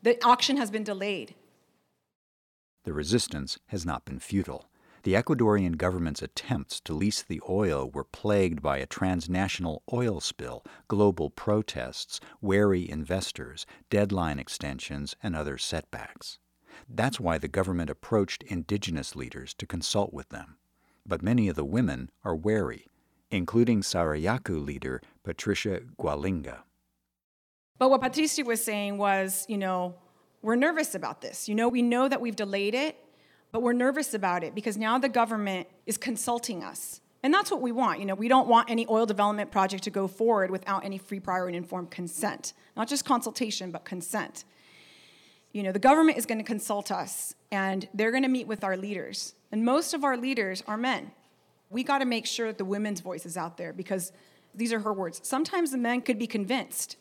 the 0.03 0.23
auction 0.25 0.57
has 0.57 0.71
been 0.71 0.85
delayed. 0.85 1.35
The 2.85 2.93
resistance 2.93 3.59
has 3.69 3.87
not 3.87 4.05
been 4.05 4.19
futile. 4.19 4.67
The 5.05 5.15
Ecuadorian 5.15 5.77
government's 5.79 6.23
attempts 6.23 6.79
to 6.83 6.93
lease 6.93 7.23
the 7.23 7.41
oil 7.49 7.91
were 7.93 8.05
plagued 8.05 8.63
by 8.63 8.79
a 8.79 8.87
transnational 8.87 9.83
oil 9.93 10.21
spill, 10.21 10.65
global 10.87 11.29
protests, 11.29 12.21
wary 12.41 12.89
investors, 12.89 13.67
deadline 13.91 14.39
extensions, 14.39 15.17
and 15.21 15.35
other 15.35 15.59
setbacks. 15.59 16.39
That's 16.89 17.19
why 17.19 17.39
the 17.39 17.49
government 17.49 17.91
approached 17.91 18.45
indigenous 18.45 19.17
leaders 19.17 19.55
to 19.55 19.67
consult 19.67 20.13
with 20.13 20.29
them. 20.29 20.57
But 21.05 21.21
many 21.21 21.49
of 21.49 21.57
the 21.57 21.65
women 21.65 22.11
are 22.25 22.37
wary, 22.37 22.87
including 23.29 23.81
Sarayaku 23.81 24.65
leader 24.65 25.03
Patricia 25.25 25.81
Gualinga. 25.99 26.59
But 27.77 27.91
what 27.91 28.03
Patricia 28.03 28.45
was 28.45 28.63
saying 28.63 28.99
was, 28.99 29.45
you 29.49 29.59
know, 29.59 29.95
we're 30.43 30.55
nervous 30.55 30.95
about 30.95 31.21
this. 31.23 31.49
You 31.49 31.57
know, 31.57 31.69
we 31.69 31.83
know 31.83 32.09
that 32.09 32.21
we've 32.21 32.37
delayed 32.37 32.75
it, 32.75 32.97
but 33.53 33.63
we're 33.63 33.75
nervous 33.75 34.15
about 34.15 34.43
it 34.43 34.55
because 34.55 34.77
now 34.77 34.99
the 34.99 35.09
government 35.09 35.69
is 35.87 35.97
consulting 35.99 36.65
us. 36.65 37.01
And 37.23 37.33
that's 37.33 37.51
what 37.51 37.61
we 37.61 37.71
want. 37.71 38.01
You 38.01 38.07
know, 38.07 38.15
we 38.15 38.27
don't 38.27 38.49
want 38.49 38.69
any 38.69 38.87
oil 38.91 39.07
development 39.07 39.53
project 39.53 39.85
to 39.85 39.91
go 39.91 40.09
forward 40.09 40.51
without 40.51 40.85
any 40.85 40.99
free, 40.99 41.21
prior, 41.21 41.47
and 41.47 41.55
informed 41.55 41.91
consent. 41.91 42.53
Not 42.77 42.89
just 42.89 43.05
consultation, 43.05 43.71
but 43.71 43.85
consent. 43.85 44.45
You 45.53 45.63
know, 45.63 45.71
the 45.71 45.79
government 45.79 46.19
is 46.19 46.27
going 46.27 46.39
to 46.39 46.45
consult 46.45 46.91
us 46.91 47.35
and 47.53 47.87
they're 47.95 48.11
going 48.11 48.25
to 48.25 48.29
meet 48.29 48.47
with 48.47 48.65
our 48.65 48.77
leaders. 48.77 49.35
And 49.53 49.65
most 49.65 49.93
of 49.95 50.03
our 50.03 50.17
leaders 50.17 50.65
are 50.67 50.79
men. 50.79 51.13
We 51.69 51.85
got 51.85 51.99
to 51.99 52.07
make 52.07 52.27
sure 52.27 52.49
that 52.49 52.59
the 52.59 52.65
women's 52.65 53.01
voice 53.01 53.27
is 53.27 53.37
out 53.37 53.59
there 53.59 53.73
because 53.73 54.13
these 54.55 54.73
are 54.73 54.81
her 54.81 54.93
words. 54.93 55.21
Sometimes 55.23 55.71
the 55.71 55.79
men 55.79 56.01
could 56.01 56.19
be 56.19 56.27
convinced, 56.27 56.97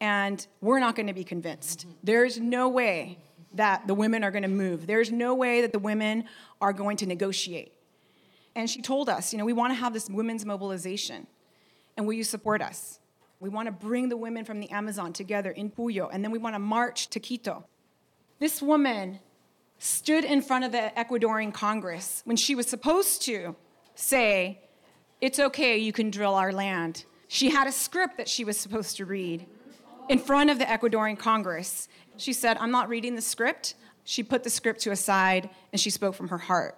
and 0.00 0.46
we're 0.60 0.78
not 0.78 0.96
going 0.96 1.06
to 1.06 1.12
be 1.12 1.24
convinced. 1.24 1.86
There's 2.02 2.38
no 2.38 2.68
way 2.68 3.18
that 3.54 3.86
the 3.86 3.94
women 3.94 4.24
are 4.24 4.30
going 4.30 4.42
to 4.42 4.48
move. 4.48 4.86
There's 4.86 5.10
no 5.10 5.34
way 5.34 5.62
that 5.62 5.72
the 5.72 5.78
women 5.78 6.24
are 6.60 6.72
going 6.72 6.96
to 6.98 7.06
negotiate. 7.06 7.72
And 8.54 8.68
she 8.68 8.82
told 8.82 9.08
us, 9.08 9.32
you 9.32 9.38
know, 9.38 9.44
we 9.44 9.52
want 9.52 9.70
to 9.70 9.74
have 9.74 9.92
this 9.92 10.08
women's 10.08 10.44
mobilization. 10.44 11.26
And 11.96 12.06
will 12.06 12.14
you 12.14 12.24
support 12.24 12.60
us? 12.60 12.98
We 13.40 13.48
want 13.48 13.66
to 13.66 13.72
bring 13.72 14.08
the 14.08 14.16
women 14.16 14.44
from 14.44 14.60
the 14.60 14.70
Amazon 14.70 15.12
together 15.12 15.50
in 15.50 15.70
Puyo, 15.70 16.08
and 16.12 16.24
then 16.24 16.32
we 16.32 16.38
want 16.38 16.54
to 16.54 16.58
march 16.58 17.08
to 17.10 17.20
Quito. 17.20 17.64
This 18.40 18.60
woman 18.60 19.20
stood 19.78 20.24
in 20.24 20.42
front 20.42 20.64
of 20.64 20.72
the 20.72 20.92
Ecuadorian 20.96 21.54
Congress 21.54 22.22
when 22.24 22.36
she 22.36 22.54
was 22.54 22.66
supposed 22.66 23.22
to 23.22 23.54
say, 23.94 24.60
It's 25.20 25.38
okay, 25.38 25.78
you 25.78 25.92
can 25.92 26.10
drill 26.10 26.34
our 26.34 26.52
land. 26.52 27.04
She 27.28 27.50
had 27.50 27.68
a 27.68 27.72
script 27.72 28.16
that 28.16 28.28
she 28.28 28.44
was 28.44 28.56
supposed 28.56 28.96
to 28.96 29.04
read 29.04 29.46
in 30.08 30.18
front 30.18 30.50
of 30.50 30.58
the 30.58 30.64
Ecuadorian 30.64 31.18
Congress. 31.18 31.88
She 32.18 32.32
said, 32.32 32.58
I'm 32.58 32.70
not 32.70 32.88
reading 32.88 33.14
the 33.14 33.22
script. 33.22 33.74
She 34.04 34.22
put 34.22 34.44
the 34.44 34.50
script 34.50 34.80
to 34.80 34.90
a 34.90 34.96
side 34.96 35.50
and 35.72 35.80
she 35.80 35.90
spoke 35.90 36.14
from 36.14 36.28
her 36.28 36.38
heart. 36.38 36.76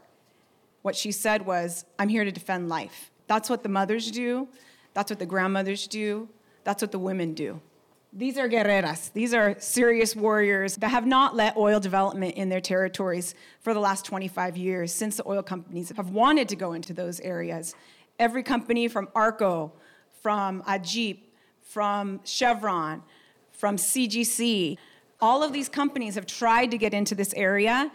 What 0.82 0.96
she 0.96 1.12
said 1.12 1.44
was, 1.44 1.84
I'm 1.98 2.08
here 2.08 2.24
to 2.24 2.32
defend 2.32 2.68
life. 2.68 3.10
That's 3.26 3.48
what 3.48 3.62
the 3.62 3.68
mothers 3.68 4.10
do, 4.10 4.48
that's 4.92 5.10
what 5.10 5.18
the 5.18 5.26
grandmothers 5.26 5.86
do, 5.86 6.28
that's 6.64 6.82
what 6.82 6.92
the 6.92 6.98
women 6.98 7.34
do. 7.34 7.60
These 8.12 8.38
are 8.38 8.48
guerreras. 8.48 9.12
These 9.12 9.32
are 9.32 9.54
serious 9.60 10.16
warriors 10.16 10.76
that 10.76 10.88
have 10.88 11.06
not 11.06 11.36
let 11.36 11.56
oil 11.56 11.78
development 11.78 12.34
in 12.34 12.48
their 12.48 12.60
territories 12.60 13.36
for 13.60 13.72
the 13.72 13.78
last 13.78 14.04
25 14.04 14.56
years 14.56 14.92
since 14.92 15.16
the 15.16 15.28
oil 15.28 15.44
companies 15.44 15.92
have 15.96 16.10
wanted 16.10 16.48
to 16.48 16.56
go 16.56 16.72
into 16.72 16.92
those 16.92 17.20
areas. 17.20 17.74
Every 18.18 18.42
company 18.42 18.88
from 18.88 19.08
ARCO, 19.14 19.72
from 20.22 20.62
Agip, 20.64 21.20
from 21.62 22.20
Chevron, 22.24 23.04
from 23.52 23.76
CGC, 23.76 24.76
all 25.20 25.42
of 25.42 25.52
these 25.52 25.68
companies 25.68 26.14
have 26.14 26.26
tried 26.26 26.70
to 26.70 26.78
get 26.78 26.94
into 26.94 27.14
this 27.14 27.34
area, 27.34 27.90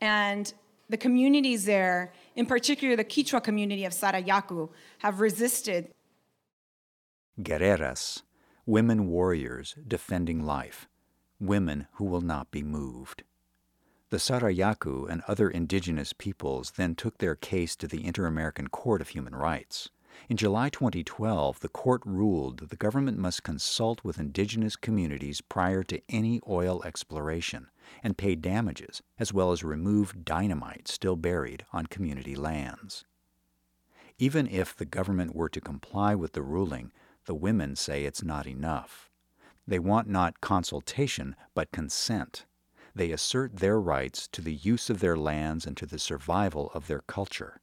and 0.00 0.52
the 0.88 0.96
communities 0.96 1.64
there, 1.64 2.12
in 2.34 2.46
particular 2.46 2.96
the 2.96 3.04
Quechua 3.04 3.42
community 3.42 3.84
of 3.84 3.92
Sarayaku, 3.92 4.70
have 4.98 5.20
resisted. 5.20 5.92
Guerreras, 7.40 8.22
women 8.66 9.06
warriors 9.06 9.74
defending 9.86 10.44
life, 10.44 10.88
women 11.38 11.86
who 11.94 12.04
will 12.04 12.20
not 12.20 12.50
be 12.50 12.62
moved. 12.62 13.22
The 14.10 14.16
Sarayaku 14.16 15.08
and 15.08 15.22
other 15.28 15.48
indigenous 15.48 16.12
peoples 16.12 16.72
then 16.72 16.96
took 16.96 17.18
their 17.18 17.36
case 17.36 17.76
to 17.76 17.86
the 17.86 18.04
Inter 18.04 18.26
American 18.26 18.66
Court 18.66 19.00
of 19.00 19.08
Human 19.10 19.36
Rights. 19.36 19.90
In 20.28 20.36
July 20.36 20.68
2012, 20.68 21.60
the 21.60 21.68
court 21.68 22.02
ruled 22.04 22.58
that 22.58 22.70
the 22.70 22.76
government 22.76 23.18
must 23.18 23.42
consult 23.42 24.02
with 24.04 24.18
indigenous 24.18 24.76
communities 24.76 25.40
prior 25.40 25.82
to 25.84 26.02
any 26.08 26.40
oil 26.48 26.82
exploration 26.84 27.68
and 28.02 28.16
pay 28.16 28.34
damages, 28.34 29.02
as 29.18 29.32
well 29.32 29.52
as 29.52 29.64
remove 29.64 30.24
dynamite 30.24 30.88
still 30.88 31.16
buried 31.16 31.64
on 31.72 31.86
community 31.86 32.34
lands. 32.34 33.04
Even 34.18 34.46
if 34.46 34.76
the 34.76 34.84
government 34.84 35.34
were 35.34 35.48
to 35.48 35.60
comply 35.60 36.14
with 36.14 36.32
the 36.32 36.42
ruling, 36.42 36.92
the 37.24 37.34
women 37.34 37.74
say 37.76 38.04
it's 38.04 38.22
not 38.22 38.46
enough. 38.46 39.10
They 39.66 39.78
want 39.78 40.08
not 40.08 40.40
consultation, 40.40 41.36
but 41.54 41.72
consent. 41.72 42.46
They 42.94 43.12
assert 43.12 43.56
their 43.56 43.80
rights 43.80 44.28
to 44.32 44.42
the 44.42 44.54
use 44.54 44.90
of 44.90 45.00
their 45.00 45.16
lands 45.16 45.66
and 45.66 45.76
to 45.76 45.86
the 45.86 45.98
survival 45.98 46.70
of 46.74 46.86
their 46.86 47.00
culture. 47.00 47.60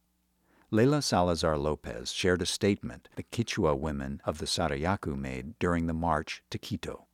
Leila 0.70 1.00
Salazar 1.00 1.56
Lopez 1.56 2.12
shared 2.12 2.42
a 2.42 2.46
statement 2.46 3.08
the 3.16 3.22
Quechua 3.22 3.74
women 3.74 4.20
of 4.26 4.36
the 4.36 4.44
Sarayaku 4.44 5.16
made 5.16 5.58
during 5.58 5.86
the 5.86 5.94
march 5.94 6.42
to 6.50 6.58
Quito. 6.58 7.06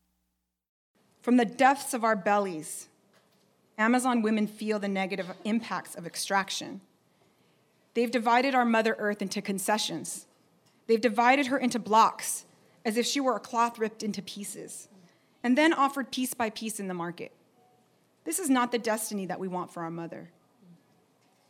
From 1.22 1.36
the 1.36 1.44
depths 1.44 1.94
of 1.94 2.02
our 2.02 2.16
bellies, 2.16 2.88
Amazon 3.78 4.22
women 4.22 4.48
feel 4.48 4.80
the 4.80 4.88
negative 4.88 5.30
impacts 5.44 5.94
of 5.94 6.04
extraction. 6.04 6.80
They've 7.94 8.10
divided 8.10 8.56
our 8.56 8.64
Mother 8.64 8.96
Earth 8.98 9.22
into 9.22 9.40
concessions. 9.40 10.26
They've 10.88 11.00
divided 11.00 11.46
her 11.46 11.56
into 11.56 11.78
blocks 11.78 12.46
as 12.84 12.96
if 12.96 13.06
she 13.06 13.20
were 13.20 13.36
a 13.36 13.40
cloth 13.40 13.78
ripped 13.78 14.02
into 14.02 14.20
pieces, 14.20 14.88
and 15.44 15.56
then 15.56 15.72
offered 15.72 16.10
piece 16.10 16.34
by 16.34 16.50
piece 16.50 16.80
in 16.80 16.88
the 16.88 16.92
market. 16.92 17.30
This 18.24 18.40
is 18.40 18.50
not 18.50 18.72
the 18.72 18.78
destiny 18.80 19.26
that 19.26 19.38
we 19.38 19.46
want 19.46 19.72
for 19.72 19.84
our 19.84 19.92
mother. 19.92 20.30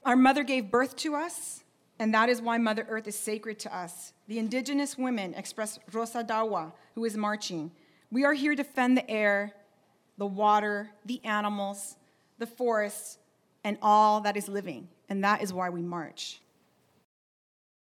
Our 0.04 0.16
mother 0.16 0.44
gave 0.44 0.70
birth 0.70 0.96
to 0.96 1.14
us, 1.14 1.63
and 1.98 2.12
that 2.12 2.28
is 2.28 2.42
why 2.42 2.58
Mother 2.58 2.86
Earth 2.88 3.06
is 3.06 3.16
sacred 3.16 3.58
to 3.60 3.76
us. 3.76 4.12
The 4.26 4.38
indigenous 4.38 4.98
women 4.98 5.34
express 5.34 5.78
Rosa 5.92 6.24
Dawa, 6.24 6.72
who 6.94 7.04
is 7.04 7.16
marching. 7.16 7.70
We 8.10 8.24
are 8.24 8.32
here 8.32 8.56
to 8.56 8.62
defend 8.62 8.96
the 8.96 9.08
air, 9.10 9.52
the 10.18 10.26
water, 10.26 10.90
the 11.04 11.24
animals, 11.24 11.96
the 12.38 12.46
forests, 12.46 13.18
and 13.62 13.78
all 13.80 14.20
that 14.22 14.36
is 14.36 14.48
living. 14.48 14.88
And 15.08 15.22
that 15.22 15.42
is 15.42 15.52
why 15.52 15.68
we 15.70 15.82
march. 15.82 16.40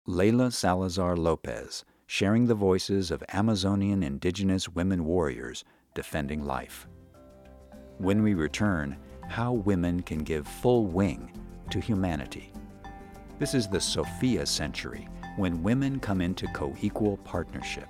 Leila 0.05 0.51
Salazar 0.51 1.15
Lopez, 1.15 1.83
sharing 2.07 2.47
the 2.47 2.55
voices 2.55 3.11
of 3.11 3.23
Amazonian 3.33 4.01
indigenous 4.01 4.69
women 4.69 5.05
warriors 5.05 5.63
defending 5.93 6.43
life. 6.45 6.87
When 7.97 8.23
we 8.23 8.33
return, 8.33 8.97
how 9.27 9.53
women 9.53 10.01
can 10.01 10.19
give 10.19 10.47
full 10.47 10.85
wing 10.85 11.31
to 11.69 11.79
humanity. 11.79 12.51
This 13.39 13.53
is 13.53 13.69
the 13.69 13.79
Sophia 13.79 14.45
century, 14.45 15.07
when 15.37 15.63
women 15.63 16.01
come 16.01 16.19
into 16.19 16.45
co 16.47 16.75
equal 16.81 17.15
partnership. 17.23 17.87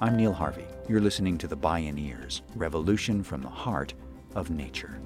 I'm 0.00 0.16
Neil 0.16 0.32
Harvey. 0.32 0.64
You're 0.88 1.02
listening 1.02 1.36
to 1.36 1.46
The 1.46 1.56
Bioneers 1.56 2.40
Revolution 2.54 3.22
from 3.22 3.42
the 3.42 3.48
Heart 3.50 3.92
of 4.34 4.48
Nature. 4.48 4.98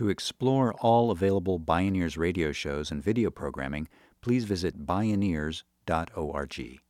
To 0.00 0.08
explore 0.08 0.72
all 0.80 1.10
available 1.10 1.60
Bioneers 1.60 2.16
radio 2.16 2.52
shows 2.52 2.90
and 2.90 3.04
video 3.04 3.30
programming, 3.30 3.86
please 4.22 4.46
visit 4.46 4.86
bioneers.org. 4.86 6.80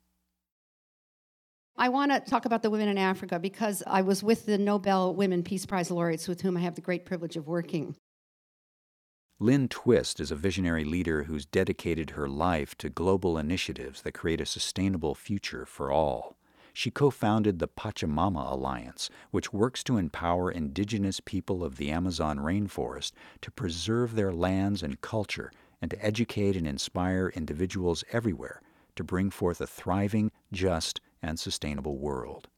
I 1.76 1.88
want 1.88 2.12
to 2.12 2.20
talk 2.20 2.44
about 2.44 2.62
the 2.62 2.70
women 2.70 2.88
in 2.88 2.98
Africa 2.98 3.40
because 3.40 3.82
I 3.84 4.02
was 4.02 4.22
with 4.22 4.46
the 4.46 4.58
Nobel 4.58 5.12
Women 5.12 5.42
Peace 5.42 5.66
Prize 5.66 5.90
laureates 5.90 6.28
with 6.28 6.42
whom 6.42 6.56
I 6.56 6.60
have 6.60 6.76
the 6.76 6.80
great 6.80 7.04
privilege 7.04 7.36
of 7.36 7.48
working. 7.48 7.96
Lynn 9.40 9.66
Twist 9.66 10.20
is 10.20 10.30
a 10.30 10.36
visionary 10.36 10.84
leader 10.84 11.24
who's 11.24 11.44
dedicated 11.44 12.10
her 12.10 12.28
life 12.28 12.78
to 12.78 12.88
global 12.88 13.36
initiatives 13.36 14.02
that 14.02 14.12
create 14.12 14.40
a 14.40 14.46
sustainable 14.46 15.16
future 15.16 15.66
for 15.66 15.90
all. 15.90 16.36
She 16.72 16.90
co 16.90 17.10
founded 17.10 17.58
the 17.58 17.68
Pachamama 17.68 18.52
Alliance, 18.52 19.10
which 19.30 19.52
works 19.52 19.82
to 19.84 19.96
empower 19.96 20.50
indigenous 20.50 21.20
people 21.20 21.64
of 21.64 21.76
the 21.76 21.90
Amazon 21.90 22.38
rainforest 22.38 23.12
to 23.42 23.50
preserve 23.50 24.14
their 24.14 24.32
lands 24.32 24.82
and 24.82 25.00
culture 25.00 25.52
and 25.82 25.90
to 25.90 26.04
educate 26.04 26.56
and 26.56 26.66
inspire 26.66 27.32
individuals 27.34 28.04
everywhere 28.12 28.60
to 28.96 29.04
bring 29.04 29.30
forth 29.30 29.60
a 29.60 29.66
thriving, 29.66 30.30
just, 30.52 31.00
and 31.22 31.38
sustainable 31.38 31.96
world. 31.96 32.48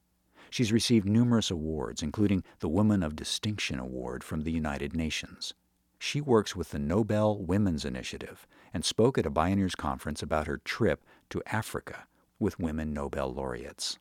She's 0.50 0.72
received 0.72 1.08
numerous 1.08 1.50
awards, 1.50 2.02
including 2.02 2.44
the 2.58 2.68
Woman 2.68 3.02
of 3.02 3.16
Distinction 3.16 3.78
Award 3.78 4.22
from 4.22 4.42
the 4.42 4.52
United 4.52 4.94
Nations. 4.94 5.54
She 5.98 6.20
works 6.20 6.54
with 6.54 6.70
the 6.70 6.78
Nobel 6.78 7.38
Women's 7.38 7.84
Initiative 7.84 8.46
and 8.74 8.84
spoke 8.84 9.16
at 9.16 9.26
a 9.26 9.30
Bioneers 9.30 9.76
conference 9.76 10.22
about 10.22 10.46
her 10.46 10.58
trip 10.58 11.04
to 11.30 11.42
Africa 11.46 12.06
with 12.42 12.58
women 12.58 12.92
Nobel 12.92 13.32
laureates. 13.32 13.98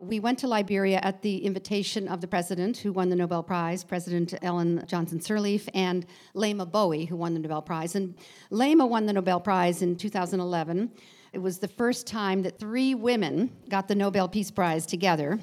We 0.00 0.20
went 0.20 0.38
to 0.40 0.48
Liberia 0.48 1.00
at 1.02 1.22
the 1.22 1.44
invitation 1.44 2.06
of 2.06 2.20
the 2.20 2.28
president 2.28 2.76
who 2.76 2.92
won 2.92 3.08
the 3.08 3.16
Nobel 3.16 3.42
Prize, 3.42 3.82
President 3.82 4.34
Ellen 4.42 4.84
Johnson 4.86 5.18
Sirleaf, 5.18 5.68
and 5.74 6.06
Leymah 6.36 6.70
Gbowee, 6.70 7.08
who 7.08 7.16
won 7.16 7.34
the 7.34 7.40
Nobel 7.40 7.62
Prize. 7.62 7.96
And 7.96 8.14
Leymah 8.52 8.88
won 8.88 9.06
the 9.06 9.12
Nobel 9.12 9.40
Prize 9.40 9.82
in 9.82 9.96
2011. 9.96 10.92
It 11.32 11.38
was 11.38 11.58
the 11.58 11.68
first 11.68 12.06
time 12.06 12.42
that 12.42 12.58
three 12.58 12.94
women 12.94 13.50
got 13.68 13.88
the 13.88 13.94
Nobel 13.96 14.28
Peace 14.28 14.50
Prize 14.50 14.86
together. 14.86 15.38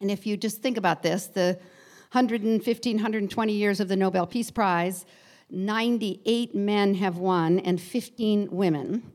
And 0.00 0.10
if 0.10 0.26
you 0.26 0.36
just 0.36 0.62
think 0.62 0.76
about 0.76 1.02
this, 1.02 1.28
the 1.28 1.58
115, 2.10 2.96
120 2.96 3.52
years 3.52 3.78
of 3.78 3.88
the 3.88 3.96
Nobel 3.96 4.26
Peace 4.26 4.50
Prize, 4.50 5.06
98 5.48 6.54
men 6.56 6.94
have 6.94 7.18
won 7.18 7.60
and 7.60 7.80
15 7.80 8.50
women. 8.50 9.12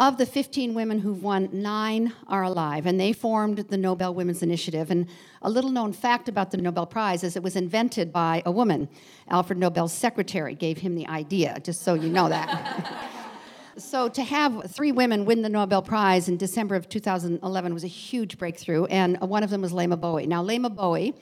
Of 0.00 0.16
the 0.16 0.24
15 0.24 0.72
women 0.72 1.00
who've 1.00 1.22
won, 1.22 1.50
nine 1.52 2.14
are 2.26 2.42
alive, 2.42 2.86
and 2.86 2.98
they 2.98 3.12
formed 3.12 3.58
the 3.58 3.76
Nobel 3.76 4.14
Women's 4.14 4.42
Initiative. 4.42 4.90
And 4.90 5.06
a 5.42 5.50
little 5.50 5.68
known 5.68 5.92
fact 5.92 6.26
about 6.26 6.50
the 6.50 6.56
Nobel 6.56 6.86
Prize 6.86 7.22
is 7.22 7.36
it 7.36 7.42
was 7.42 7.54
invented 7.54 8.10
by 8.10 8.42
a 8.46 8.50
woman. 8.50 8.88
Alfred 9.28 9.58
Nobel's 9.58 9.92
secretary 9.92 10.54
gave 10.54 10.78
him 10.78 10.94
the 10.94 11.06
idea, 11.06 11.60
just 11.62 11.82
so 11.82 11.92
you 11.92 12.08
know 12.08 12.30
that. 12.30 12.96
so 13.76 14.08
to 14.08 14.22
have 14.24 14.70
three 14.70 14.90
women 14.90 15.26
win 15.26 15.42
the 15.42 15.50
Nobel 15.50 15.82
Prize 15.82 16.30
in 16.30 16.38
December 16.38 16.76
of 16.76 16.88
2011 16.88 17.74
was 17.74 17.84
a 17.84 17.86
huge 17.86 18.38
breakthrough, 18.38 18.86
and 18.86 19.20
one 19.20 19.42
of 19.42 19.50
them 19.50 19.60
was 19.60 19.70
Leymah 19.70 20.00
Gbowee. 20.00 20.26
Now, 20.26 20.42
Leymah 20.42 20.76
Gbowee 20.76 21.14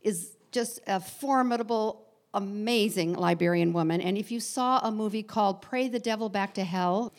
is 0.00 0.30
just 0.50 0.80
a 0.86 0.98
formidable, 0.98 2.06
amazing 2.32 3.12
Liberian 3.12 3.74
woman. 3.74 4.00
And 4.00 4.16
if 4.16 4.30
you 4.30 4.40
saw 4.40 4.78
a 4.78 4.90
movie 4.90 5.22
called 5.22 5.60
Pray 5.60 5.88
the 5.88 6.00
Devil 6.00 6.30
Back 6.30 6.54
to 6.54 6.64
Hell, 6.64 7.12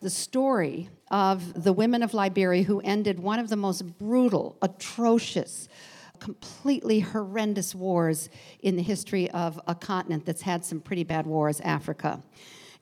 the 0.00 0.10
story 0.10 0.88
of 1.10 1.62
the 1.62 1.72
women 1.72 2.02
of 2.02 2.14
Liberia 2.14 2.62
who 2.62 2.80
ended 2.80 3.18
one 3.20 3.38
of 3.38 3.48
the 3.48 3.56
most 3.56 3.98
brutal, 3.98 4.56
atrocious, 4.62 5.68
completely 6.18 7.00
horrendous 7.00 7.74
wars 7.74 8.28
in 8.60 8.76
the 8.76 8.82
history 8.82 9.30
of 9.30 9.60
a 9.66 9.74
continent 9.74 10.24
that's 10.26 10.42
had 10.42 10.64
some 10.64 10.80
pretty 10.80 11.04
bad 11.04 11.26
wars, 11.26 11.60
Africa. 11.60 12.22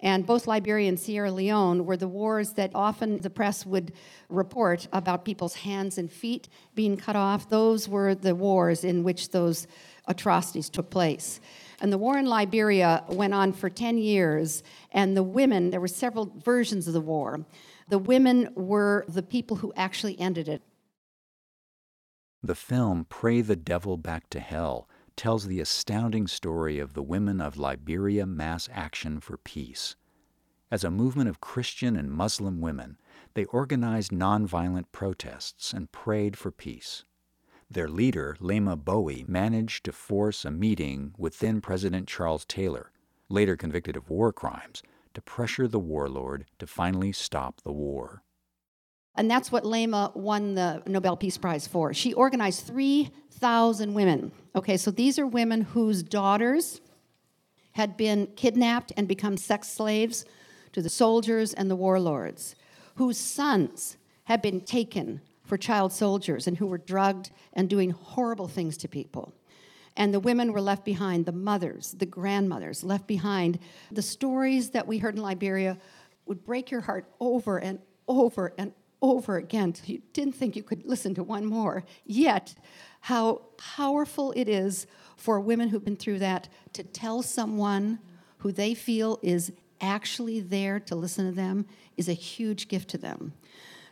And 0.01 0.27
both 0.27 0.47
Liberia 0.47 0.89
and 0.89 1.01
Sierra 1.01 1.33
Leone 1.33 1.87
were 1.87 1.97
the 1.97 2.09
wars 2.09 2.53
that 2.53 2.71
often 2.75 3.19
the 3.19 3.31
press 3.31 3.65
would 3.65 3.93
report 4.29 4.87
about 4.93 5.25
people's 5.25 5.55
hands 5.55 5.97
and 5.97 6.13
feet 6.13 6.49
being 6.75 6.97
cut 6.97 7.17
off. 7.17 7.49
Those 7.49 7.89
were 7.89 8.15
the 8.15 8.35
wars 8.35 8.85
in 8.85 9.03
which 9.03 9.31
those 9.31 9.67
atrocities 10.07 10.69
took 10.69 10.91
place. 10.91 11.41
And 11.81 11.93
the 11.93 11.99
war 11.99 12.19
in 12.19 12.27
Liberia 12.27 13.05
went 13.09 13.35
on 13.35 13.53
for 13.53 13.69
10 13.69 13.99
years, 13.99 14.63
and 14.91 15.17
the 15.17 15.23
women, 15.23 15.71
there 15.71 15.81
were 15.81 15.89
several 15.89 16.33
versions 16.37 16.87
of 16.87 16.95
the 16.95 17.01
war. 17.01 17.45
The 17.89 17.99
women 17.99 18.51
were 18.55 19.05
the 19.09 19.23
people 19.23 19.59
who 19.59 19.73
actually 19.77 20.19
ended 20.19 20.49
it. 20.49 20.63
The 22.43 22.55
film 22.55 23.07
Pray 23.09 23.41
the 23.41 23.57
Devil 23.57 23.97
Back 23.97 24.29
to 24.31 24.41
Hell 24.41 24.89
tells 25.17 25.47
the 25.47 25.61
astounding 25.61 26.27
story 26.27 26.79
of 26.79 26.95
the 26.95 27.03
women 27.03 27.41
of 27.41 27.57
Liberia 27.57 28.27
Mass 28.27 28.69
Action 28.73 29.21
for 29.21 29.37
Peace. 29.37 29.97
As 30.71 30.83
a 30.85 30.91
movement 30.91 31.29
of 31.29 31.41
Christian 31.41 31.97
and 31.97 32.11
Muslim 32.11 32.61
women, 32.61 32.99
they 33.35 33.45
organized 33.47 34.11
nonviolent 34.11 34.87
protests 34.93 35.73
and 35.73 35.93
prayed 35.93 36.37
for 36.37 36.51
peace. 36.51 37.05
Their 37.75 37.89
leader, 37.89 38.37
Leymah 38.41 38.85
Gbowee, 38.85 39.29
managed 39.29 39.83
to 39.85 39.93
force 39.93 40.45
a 40.45 40.51
meeting 40.53 41.13
with 41.19 41.41
then 41.41 41.61
President 41.61 42.07
Charles 42.07 42.45
Taylor, 42.45 42.93
later 43.29 43.57
convicted 43.57 43.97
of 43.97 44.09
war 44.09 44.33
crimes, 44.33 44.81
to 45.13 45.21
pressure 45.21 45.67
the 45.67 45.81
warlord 45.81 46.45
to 46.61 46.69
finally 46.69 47.11
stop 47.11 47.63
the 47.63 47.73
war. 47.73 48.23
And 49.17 49.29
that's 49.29 49.51
what 49.51 49.65
Leymah 49.65 50.15
won 50.15 50.55
the 50.55 50.85
Nobel 50.87 51.17
Peace 51.17 51.37
Prize 51.37 51.67
for. 51.67 51.93
She 51.93 52.13
organized 52.15 52.65
3,000 52.65 53.93
women. 53.93 54.31
Okay, 54.55 54.77
so 54.77 54.93
these 54.93 55.19
are 55.19 55.27
women 55.27 55.63
whose 55.63 56.05
daughters 56.05 56.81
had 57.73 57.97
been 57.97 58.29
kidnapped 58.37 58.93
and 58.97 59.09
become 59.09 59.37
sex 59.37 59.69
slaves 59.69 60.25
to 60.73 60.81
the 60.81 60.89
soldiers 60.89 61.53
and 61.53 61.69
the 61.69 61.77
warlords, 61.77 62.55
whose 62.95 63.19
sons 63.19 63.97
had 64.25 64.41
been 64.41 64.61
taken 64.61 65.21
for 65.45 65.57
child 65.57 65.93
soldiers 65.93 66.47
and 66.47 66.57
who 66.57 66.67
were 66.67 66.79
drugged 66.79 67.31
and 67.53 67.69
doing 67.69 67.91
horrible 67.91 68.49
things 68.49 68.77
to 68.79 68.89
people. 68.89 69.35
And 69.97 70.13
the 70.13 70.21
women 70.21 70.53
were 70.53 70.61
left 70.61 70.85
behind, 70.85 71.27
the 71.27 71.33
mothers, 71.33 71.95
the 71.99 72.07
grandmothers 72.07 72.83
left 72.83 73.07
behind. 73.07 73.59
The 73.93 74.03
stories 74.03 74.71
that 74.71 74.87
we 74.87 74.99
heard 74.99 75.15
in 75.15 75.23
Liberia 75.23 75.79
would 76.27 76.45
break 76.45 76.71
your 76.71 76.81
heart 76.81 77.07
over 77.21 77.59
and 77.59 77.79
over 78.09 78.53
and 78.59 78.73
over 79.05 79.37
again 79.37 79.75
you 79.85 80.01
didn't 80.15 80.35
think 80.35 80.57
you 80.57 80.63
could 80.63 80.87
listen 80.87 81.15
to 81.15 81.23
one 81.23 81.45
more. 81.45 81.85
Yet, 82.07 82.55
how 83.01 83.43
powerful 83.59 84.33
it 84.35 84.49
is 84.49 84.87
for 85.17 85.39
women 85.39 85.69
who've 85.69 85.85
been 85.85 85.97
through 85.97 86.21
that 86.21 86.49
to 86.73 86.83
tell 86.83 87.23
someone 87.23 87.99
who 88.39 88.51
they 88.51 88.73
feel 88.73 89.19
is 89.23 89.53
actually 89.81 90.41
there 90.41 90.81
to 90.81 90.95
listen 90.95 91.27
to 91.27 91.33
them 91.33 91.67
is 91.99 92.09
a 92.09 92.15
huge 92.15 92.67
gift 92.69 92.89
to 92.91 92.99
them. 92.99 93.35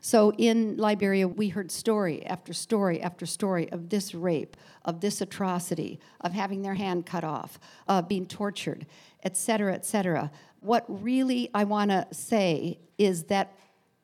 So 0.04 0.32
in 0.32 0.76
Liberia, 0.78 1.28
we 1.28 1.48
heard 1.48 1.70
story 1.70 2.26
after 2.26 2.52
story 2.52 3.00
after 3.00 3.24
story 3.24 3.70
of 3.70 3.88
this 3.88 4.16
rape, 4.16 4.56
of 4.84 5.00
this 5.00 5.20
atrocity, 5.20 6.00
of 6.20 6.32
having 6.32 6.62
their 6.62 6.74
hand 6.74 7.06
cut 7.06 7.22
off, 7.22 7.60
of 7.86 8.08
being 8.08 8.26
tortured, 8.26 8.84
et 9.22 9.36
cetera, 9.36 9.72
et 9.72 9.86
cetera. 9.86 10.32
What 10.58 10.84
really 10.88 11.50
I 11.54 11.62
want 11.62 11.92
to 11.92 12.08
say 12.10 12.80
is 12.98 13.24
that 13.24 13.56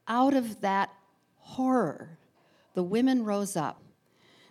out 0.06 0.34
of 0.34 0.60
that 0.60 0.90
horror, 1.38 2.16
the 2.74 2.84
women 2.84 3.24
rose 3.24 3.56
up. 3.56 3.82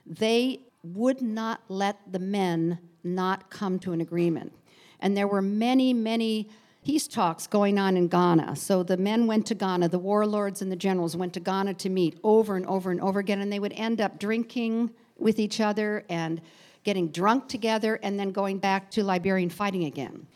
They 0.06 0.60
would 0.84 1.22
not 1.22 1.62
let 1.70 2.12
the 2.12 2.20
men 2.20 2.78
not 3.06 3.50
come 3.50 3.80
to 3.80 3.94
an 3.94 4.02
agreement. 4.02 4.52
And 5.00 5.16
there 5.16 5.28
were 5.30 5.42
many, 5.42 5.94
many 5.94 6.50
peace 6.88 7.06
talks 7.06 7.48
going 7.48 7.78
on 7.78 7.98
in 7.98 8.08
Ghana. 8.08 8.56
So 8.56 8.82
the 8.82 8.96
men 8.96 9.28
went 9.28 9.46
to 9.48 9.56
Ghana, 9.56 9.90
the 9.90 10.00
warlords 10.00 10.62
and 10.62 10.72
the 10.72 10.78
generals 10.78 11.18
went 11.18 11.34
to 11.34 11.42
Ghana 11.42 11.74
to 11.74 11.90
meet 11.90 12.18
over 12.24 12.56
and 12.56 12.66
over 12.66 12.92
and 12.92 13.02
over 13.02 13.20
again, 13.20 13.42
and 13.42 13.52
they 13.52 13.60
would 13.60 13.74
end 13.74 14.00
up 14.00 14.18
drinking 14.18 14.92
with 15.18 15.38
each 15.38 15.60
other 15.60 16.06
and 16.08 16.40
getting 16.86 17.10
drunk 17.10 17.50
together 17.50 18.00
and 18.02 18.18
then 18.18 18.32
going 18.32 18.60
back 18.60 18.90
to 18.92 19.04
Liberia 19.04 19.44
and 19.44 19.52
fighting 19.52 19.84
again. 19.84 20.28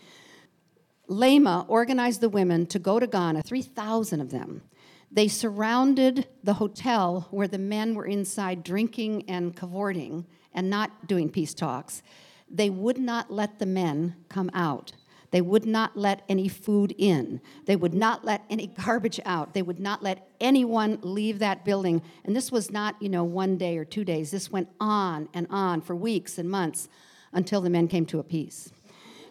Leymah 1.08 1.68
organized 1.70 2.20
the 2.20 2.28
women 2.28 2.66
to 2.66 2.80
go 2.80 3.00
to 3.00 3.08
Ghana, 3.08 3.44
3,000 3.44 4.20
of 4.20 4.32
them, 4.32 4.62
they 5.10 5.30
surrounded 5.30 6.28
the 6.44 6.56
hotel 6.56 7.30
where 7.32 7.48
the 7.48 7.60
men 7.60 7.96
were 7.96 8.06
inside 8.06 8.66
drinking 8.66 9.24
and 9.30 9.56
cavorting 9.56 10.26
and 10.54 10.70
not 10.70 11.08
doing 11.08 11.30
peace 11.30 11.54
talks. 11.54 12.04
They 12.50 12.70
would 12.70 12.98
not 12.98 13.32
let 13.32 13.60
the 13.60 13.66
men 13.66 14.18
come 14.28 14.52
out. 14.54 14.92
They 15.32 15.41
would 15.41 15.65
not 15.65 15.98
let 15.98 16.24
any 16.28 16.50
food 16.50 16.94
in. 16.98 17.41
They 17.65 17.78
would 17.78 17.94
not 17.94 18.24
let 18.26 18.44
any 18.50 18.67
garbage 18.86 19.20
out. 19.26 19.54
They 19.54 19.62
would 19.62 19.80
not 19.80 20.04
let 20.04 20.28
anyone 20.39 21.00
leave 21.02 21.39
that 21.39 21.65
building. 21.65 22.02
And 22.26 22.36
this 22.36 22.52
was 22.52 22.70
not, 22.70 23.02
you 23.02 23.10
know, 23.10 23.24
one 23.24 23.58
day 23.58 23.78
or 23.78 23.86
two 23.86 24.04
days. 24.04 24.32
This 24.32 24.52
went 24.52 24.70
on 24.80 25.30
and 25.34 25.48
on 25.50 25.82
for 25.82 25.96
weeks 25.96 26.38
and 26.38 26.50
months 26.50 26.89
until 27.32 27.62
the 27.62 27.70
men 27.70 27.88
came 27.88 28.06
to 28.08 28.20
a 28.20 28.24
peace. 28.24 28.72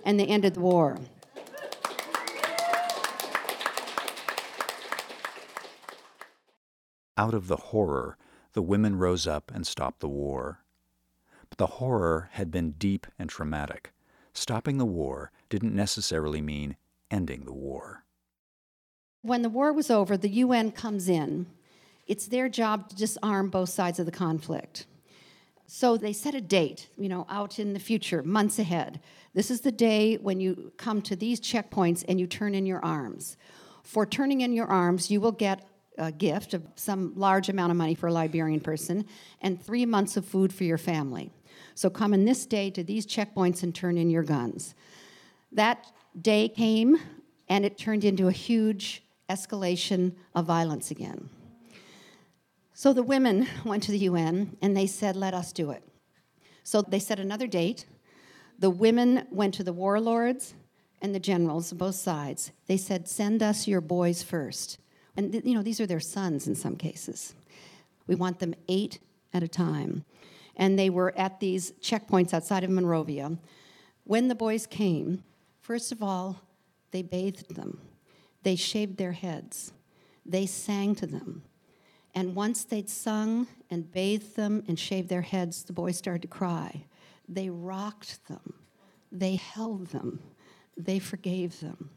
And 0.04 0.18
they 0.18 0.26
ended 0.26 0.54
the 0.54 0.60
war. 0.60 0.98
Out 7.18 7.34
of 7.34 7.48
the 7.48 7.56
horror, 7.56 8.16
the 8.54 8.62
women 8.62 8.96
rose 8.96 9.26
up 9.26 9.52
and 9.54 9.66
stopped 9.66 10.00
the 10.00 10.08
war. 10.08 10.64
But 11.50 11.58
the 11.58 11.66
horror 11.66 12.30
had 12.32 12.50
been 12.50 12.72
deep 12.72 13.06
and 13.18 13.28
traumatic. 13.28 13.92
stopping 14.32 14.78
the 14.78 14.86
war 14.86 15.32
didn't 15.50 15.74
necessarily 15.74 16.40
mean 16.40 16.76
ending 17.10 17.44
the 17.44 17.52
war. 17.52 18.04
When 19.22 19.42
the 19.42 19.50
war 19.50 19.72
was 19.72 19.90
over, 19.90 20.16
the 20.16 20.30
UN 20.30 20.72
comes 20.72 21.08
in. 21.08 21.46
It's 22.06 22.26
their 22.26 22.48
job 22.48 22.88
to 22.88 22.96
disarm 22.96 23.50
both 23.50 23.68
sides 23.68 23.98
of 23.98 24.06
the 24.06 24.12
conflict. 24.12 24.86
So 25.66 25.96
they 25.96 26.12
set 26.12 26.34
a 26.34 26.40
date, 26.40 26.88
you 26.96 27.08
know, 27.08 27.26
out 27.28 27.58
in 27.58 27.74
the 27.74 27.78
future, 27.78 28.22
months 28.22 28.58
ahead. 28.58 29.00
This 29.34 29.50
is 29.50 29.60
the 29.60 29.70
day 29.70 30.16
when 30.16 30.40
you 30.40 30.72
come 30.78 31.02
to 31.02 31.14
these 31.14 31.40
checkpoints 31.40 32.04
and 32.08 32.18
you 32.18 32.26
turn 32.26 32.54
in 32.54 32.66
your 32.66 32.84
arms. 32.84 33.36
For 33.84 34.04
turning 34.04 34.40
in 34.40 34.52
your 34.52 34.66
arms, 34.66 35.10
you 35.10 35.20
will 35.20 35.32
get 35.32 35.68
a 35.98 36.10
gift 36.10 36.54
of 36.54 36.66
some 36.74 37.12
large 37.14 37.48
amount 37.48 37.70
of 37.70 37.76
money 37.76 37.94
for 37.94 38.08
a 38.08 38.12
Liberian 38.12 38.60
person 38.60 39.04
and 39.42 39.62
three 39.62 39.86
months 39.86 40.16
of 40.16 40.24
food 40.24 40.52
for 40.52 40.64
your 40.64 40.78
family. 40.78 41.30
So 41.74 41.90
come 41.90 42.14
in 42.14 42.24
this 42.24 42.46
day 42.46 42.70
to 42.70 42.82
these 42.82 43.06
checkpoints 43.06 43.62
and 43.62 43.74
turn 43.74 43.96
in 43.96 44.10
your 44.10 44.22
guns. 44.22 44.74
That 45.52 45.86
day 46.20 46.48
came 46.48 46.98
and 47.48 47.64
it 47.64 47.76
turned 47.76 48.04
into 48.04 48.28
a 48.28 48.32
huge 48.32 49.02
escalation 49.28 50.14
of 50.34 50.46
violence 50.46 50.90
again. 50.90 51.28
So 52.72 52.92
the 52.92 53.02
women 53.02 53.46
went 53.64 53.82
to 53.84 53.92
the 53.92 53.98
UN 53.98 54.56
and 54.62 54.76
they 54.76 54.86
said, 54.86 55.16
let 55.16 55.34
us 55.34 55.52
do 55.52 55.70
it. 55.70 55.82
So 56.62 56.82
they 56.82 56.98
set 56.98 57.18
another 57.18 57.46
date. 57.46 57.84
The 58.58 58.70
women 58.70 59.26
went 59.30 59.54
to 59.54 59.64
the 59.64 59.72
warlords 59.72 60.54
and 61.02 61.14
the 61.14 61.20
generals 61.20 61.72
both 61.72 61.94
sides. 61.94 62.52
They 62.66 62.76
said, 62.76 63.08
send 63.08 63.42
us 63.42 63.66
your 63.66 63.80
boys 63.80 64.22
first. 64.22 64.78
And, 65.16 65.34
you 65.44 65.54
know, 65.54 65.62
these 65.62 65.80
are 65.80 65.86
their 65.86 66.00
sons 66.00 66.46
in 66.46 66.54
some 66.54 66.76
cases. 66.76 67.34
We 68.06 68.14
want 68.14 68.38
them 68.38 68.54
eight 68.68 68.98
at 69.32 69.42
a 69.42 69.48
time. 69.48 70.04
And 70.56 70.78
they 70.78 70.90
were 70.90 71.16
at 71.16 71.40
these 71.40 71.72
checkpoints 71.80 72.34
outside 72.34 72.64
of 72.64 72.70
Monrovia. 72.70 73.38
When 74.04 74.28
the 74.28 74.34
boys 74.34 74.66
came, 74.66 75.24
first 75.70 75.92
of 75.92 76.02
all, 76.02 76.42
they 76.90 77.00
bathed 77.00 77.54
them, 77.54 77.80
they 78.42 78.56
shaved 78.56 78.96
their 78.96 79.12
heads, 79.12 79.72
they 80.26 80.44
sang 80.44 80.96
to 80.96 81.06
them. 81.06 81.44
And 82.12 82.34
once 82.34 82.64
they'd 82.64 82.90
sung 82.90 83.46
and 83.70 83.92
bathed 83.92 84.34
them 84.34 84.64
and 84.66 84.76
shaved 84.76 85.08
their 85.08 85.22
heads, 85.22 85.62
the 85.62 85.72
boys 85.72 85.96
started 85.96 86.22
to 86.22 86.26
cry. 86.26 86.86
They 87.28 87.50
rocked 87.50 88.26
them, 88.26 88.54
they 89.12 89.36
held 89.36 89.86
them, 89.90 90.18
they 90.76 90.98
forgave 90.98 91.60
them. 91.60 91.90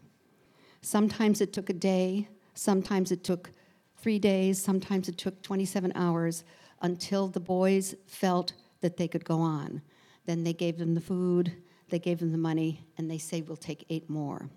Sometimes 0.83 1.41
it 1.41 1.51
took 1.51 1.71
a 1.71 1.73
day, 1.73 2.27
sometimes 2.53 3.11
it 3.11 3.23
took 3.23 3.49
three 3.97 4.19
days, 4.19 4.61
sometimes 4.61 5.09
it 5.09 5.17
took 5.17 5.41
27 5.41 5.91
hours 5.95 6.43
until 6.83 7.27
the 7.27 7.39
boys 7.39 7.95
felt 8.05 8.53
that 8.81 8.97
they 8.97 9.07
could 9.07 9.25
go 9.25 9.39
on. 9.39 9.81
Then 10.27 10.43
they 10.43 10.53
gave 10.53 10.77
them 10.77 10.93
the 10.93 11.01
food, 11.01 11.53
they 11.89 11.99
gave 11.99 12.19
them 12.19 12.31
the 12.31 12.37
money, 12.37 12.85
and 12.97 13.09
they 13.09 13.17
say, 13.17 13.41
We'll 13.41 13.57
take 13.57 13.85
eight 13.89 14.09
more. 14.09 14.49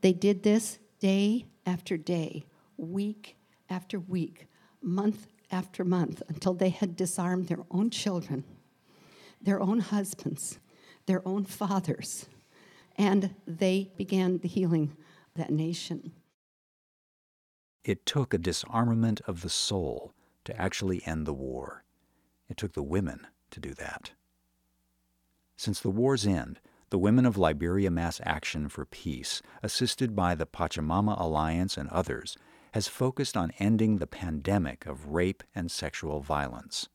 They 0.00 0.12
did 0.12 0.42
this 0.42 0.78
day 0.98 1.46
after 1.66 1.96
day, 1.96 2.44
week 2.76 3.36
after 3.68 3.98
week, 3.98 4.48
month 4.82 5.26
after 5.50 5.84
month, 5.84 6.22
until 6.28 6.54
they 6.54 6.70
had 6.70 6.96
disarmed 6.96 7.48
their 7.48 7.64
own 7.70 7.90
children, 7.90 8.44
their 9.40 9.60
own 9.60 9.80
husbands, 9.80 10.58
their 11.06 11.26
own 11.26 11.44
fathers, 11.44 12.26
and 12.96 13.34
they 13.46 13.90
began 13.96 14.38
the 14.38 14.48
healing 14.48 14.96
of 15.34 15.42
that 15.42 15.50
nation. 15.50 16.12
It 17.84 18.04
took 18.04 18.34
a 18.34 18.38
disarmament 18.38 19.20
of 19.26 19.40
the 19.40 19.48
soul 19.48 20.12
to 20.44 20.60
actually 20.60 21.02
end 21.06 21.26
the 21.26 21.32
war. 21.32 21.84
It 22.48 22.56
took 22.56 22.72
the 22.72 22.82
women 22.82 23.26
to 23.50 23.60
do 23.60 23.74
that. 23.74 24.12
Since 25.56 25.80
the 25.80 25.90
war's 25.90 26.26
end, 26.26 26.60
the 26.90 26.98
women 26.98 27.24
of 27.24 27.38
Liberia 27.38 27.90
Mass 27.90 28.20
Action 28.24 28.68
for 28.68 28.84
Peace, 28.84 29.40
assisted 29.62 30.16
by 30.16 30.34
the 30.34 30.46
Pachamama 30.46 31.18
Alliance 31.20 31.76
and 31.76 31.88
others, 31.88 32.36
has 32.72 32.88
focused 32.88 33.36
on 33.36 33.52
ending 33.58 33.98
the 33.98 34.06
pandemic 34.06 34.86
of 34.86 35.06
rape 35.06 35.44
and 35.54 35.70
sexual 35.70 36.20
violence. 36.20 36.88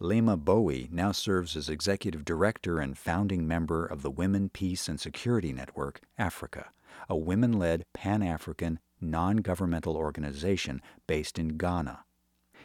Leymah 0.00 0.44
Gbowee 0.44 0.90
now 0.90 1.12
serves 1.12 1.56
as 1.56 1.68
executive 1.68 2.24
director 2.24 2.78
and 2.78 2.96
founding 2.96 3.46
member 3.46 3.84
of 3.84 4.02
the 4.02 4.10
Women, 4.10 4.48
Peace, 4.48 4.88
and 4.88 4.98
Security 4.98 5.52
Network, 5.52 6.00
Africa, 6.16 6.70
a 7.08 7.16
women 7.16 7.52
led 7.52 7.84
Pan 7.92 8.22
African 8.22 8.78
non 9.00 9.38
governmental 9.38 9.96
organization 9.96 10.80
based 11.06 11.38
in 11.38 11.56
Ghana. 11.58 12.04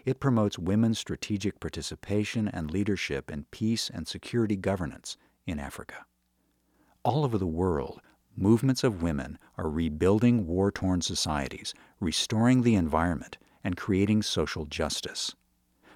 It 0.06 0.20
promotes 0.20 0.60
women's 0.60 1.00
strategic 1.00 1.60
participation 1.60 2.48
and 2.48 2.72
leadership 2.72 3.32
in 3.32 3.46
peace 3.52 3.90
and 3.94 4.08
security 4.08 4.56
governance 4.56 5.18
in 5.46 5.60
Africa. 5.60 6.06
All 7.06 7.26
over 7.26 7.38
the 7.38 7.46
world, 7.46 8.00
movements 8.34 8.82
of 8.82 9.04
women 9.04 9.38
are 9.58 9.70
rebuilding 9.70 10.48
war 10.48 10.72
torn 10.72 11.02
societies, 11.02 11.74
restoring 12.00 12.62
the 12.62 12.76
environment, 12.76 13.38
and 13.62 13.76
creating 13.76 14.22
social 14.22 14.66
justice. 14.66 15.36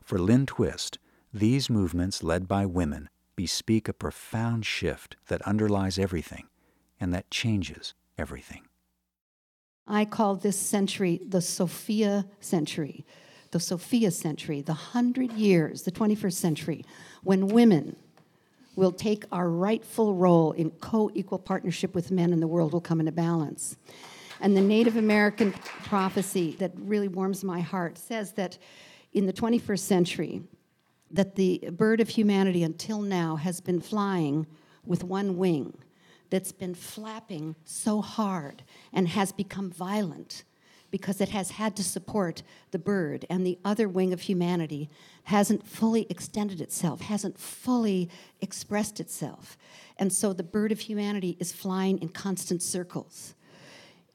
For 0.03 0.19
Lynn 0.19 0.45
Twist, 0.45 0.99
these 1.33 1.69
movements 1.69 2.23
led 2.23 2.45
by 2.45 2.65
women 2.65 3.07
bespeak 3.37 3.87
a 3.87 3.93
profound 3.93 4.65
shift 4.65 5.15
that 5.27 5.41
underlies 5.43 5.97
everything 5.97 6.47
and 6.99 7.13
that 7.13 7.31
changes 7.31 7.93
everything. 8.17 8.63
I 9.87 10.03
call 10.03 10.35
this 10.35 10.59
century 10.59 11.21
the 11.25 11.41
Sophia 11.41 12.25
century, 12.41 13.05
the 13.51 13.61
Sophia 13.61 14.11
century, 14.11 14.61
the 14.61 14.73
hundred 14.73 15.31
years, 15.31 15.83
the 15.83 15.91
21st 15.91 16.33
century, 16.33 16.85
when 17.23 17.47
women 17.47 17.95
will 18.77 18.91
take 18.91 19.25
our 19.31 19.49
rightful 19.49 20.13
role 20.13 20.53
in 20.53 20.69
co 20.69 21.11
equal 21.13 21.39
partnership 21.39 21.93
with 21.93 22.11
men 22.11 22.31
and 22.31 22.41
the 22.41 22.47
world 22.47 22.71
will 22.71 22.79
come 22.79 23.01
into 23.01 23.11
balance. 23.11 23.75
And 24.39 24.55
the 24.55 24.61
Native 24.61 24.95
American 24.95 25.51
prophecy 25.83 26.55
that 26.59 26.71
really 26.75 27.07
warms 27.07 27.43
my 27.43 27.59
heart 27.59 27.97
says 27.97 28.33
that 28.33 28.57
in 29.13 29.25
the 29.25 29.33
21st 29.33 29.79
century, 29.79 30.43
that 31.09 31.35
the 31.35 31.69
bird 31.71 31.99
of 31.99 32.09
humanity 32.09 32.61
until 32.63 33.01
now 33.01 33.35
has 33.35 33.59
been 33.59 33.81
flying 33.81 34.45
with 34.85 35.03
one 35.03 35.37
wing 35.37 35.73
that's 36.29 36.51
been 36.51 36.75
flapping 36.75 37.55
so 37.65 37.99
hard 37.99 38.61
and 38.93 39.07
has 39.07 39.31
become 39.31 39.71
violent 39.71 40.43
because 40.91 41.21
it 41.21 41.29
has 41.29 41.51
had 41.51 41.75
to 41.75 41.83
support 41.83 42.43
the 42.71 42.79
bird, 42.79 43.25
and 43.29 43.45
the 43.45 43.59
other 43.65 43.89
wing 43.89 44.13
of 44.13 44.21
humanity 44.21 44.89
hasn't 45.23 45.67
fully 45.67 46.07
extended 46.09 46.61
itself, 46.61 47.01
hasn't 47.01 47.37
fully 47.37 48.09
expressed 48.41 48.99
itself. 48.99 49.57
And 49.97 50.13
so 50.13 50.33
the 50.33 50.43
bird 50.43 50.71
of 50.71 50.79
humanity 50.79 51.37
is 51.39 51.51
flying 51.51 51.97
in 51.99 52.09
constant 52.09 52.61
circles. 52.61 53.35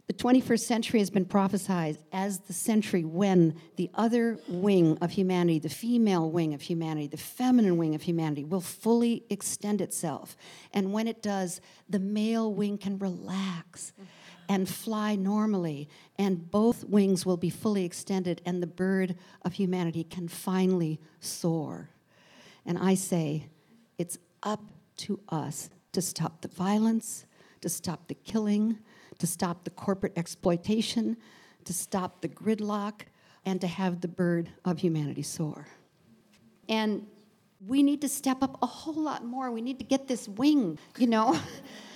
The 0.08 0.14
21st 0.14 0.60
century 0.60 1.00
has 1.00 1.10
been 1.10 1.24
prophesied 1.24 1.96
as 2.12 2.40
the 2.40 2.52
century 2.52 3.04
when 3.04 3.54
the 3.76 3.90
other 3.94 4.38
wing 4.48 4.98
of 5.00 5.12
humanity, 5.12 5.58
the 5.58 5.68
female 5.68 6.30
wing 6.30 6.54
of 6.54 6.60
humanity, 6.60 7.06
the 7.06 7.16
feminine 7.16 7.76
wing 7.78 7.94
of 7.94 8.02
humanity, 8.02 8.44
will 8.44 8.60
fully 8.60 9.24
extend 9.30 9.80
itself. 9.80 10.36
And 10.74 10.92
when 10.92 11.06
it 11.06 11.22
does, 11.22 11.60
the 11.88 12.00
male 12.00 12.52
wing 12.52 12.78
can 12.78 12.98
relax 12.98 13.92
mm-hmm. 13.92 14.04
And 14.52 14.68
fly 14.68 15.16
normally, 15.16 15.88
and 16.18 16.50
both 16.50 16.84
wings 16.84 17.24
will 17.24 17.36
be 17.36 17.50
fully 17.50 17.84
extended, 17.84 18.42
and 18.44 18.62
the 18.62 18.66
bird 18.66 19.16
of 19.42 19.54
humanity 19.54 20.04
can 20.04 20.28
finally 20.28 21.00
soar. 21.20 21.88
And 22.66 22.76
I 22.78 22.94
say, 22.94 23.46
it's 23.98 24.18
up 24.42 24.62
to 24.98 25.18
us 25.28 25.70
to 25.92 26.02
stop 26.02 26.42
the 26.42 26.48
violence, 26.48 27.24
to 27.60 27.68
stop 27.68 28.08
the 28.08 28.14
killing 28.14 28.78
to 29.22 29.26
stop 29.28 29.62
the 29.62 29.70
corporate 29.70 30.12
exploitation, 30.16 31.16
to 31.64 31.72
stop 31.72 32.22
the 32.22 32.28
gridlock, 32.28 33.02
and 33.44 33.60
to 33.60 33.68
have 33.68 34.00
the 34.00 34.08
bird 34.08 34.50
of 34.64 34.80
humanity 34.80 35.22
soar. 35.22 35.68
And 36.68 37.06
we 37.64 37.84
need 37.84 38.00
to 38.00 38.08
step 38.08 38.42
up 38.42 38.60
a 38.62 38.66
whole 38.66 39.00
lot 39.00 39.24
more. 39.24 39.52
We 39.52 39.62
need 39.62 39.78
to 39.78 39.84
get 39.84 40.08
this 40.08 40.28
wing, 40.28 40.76
you 40.98 41.06
know, 41.06 41.38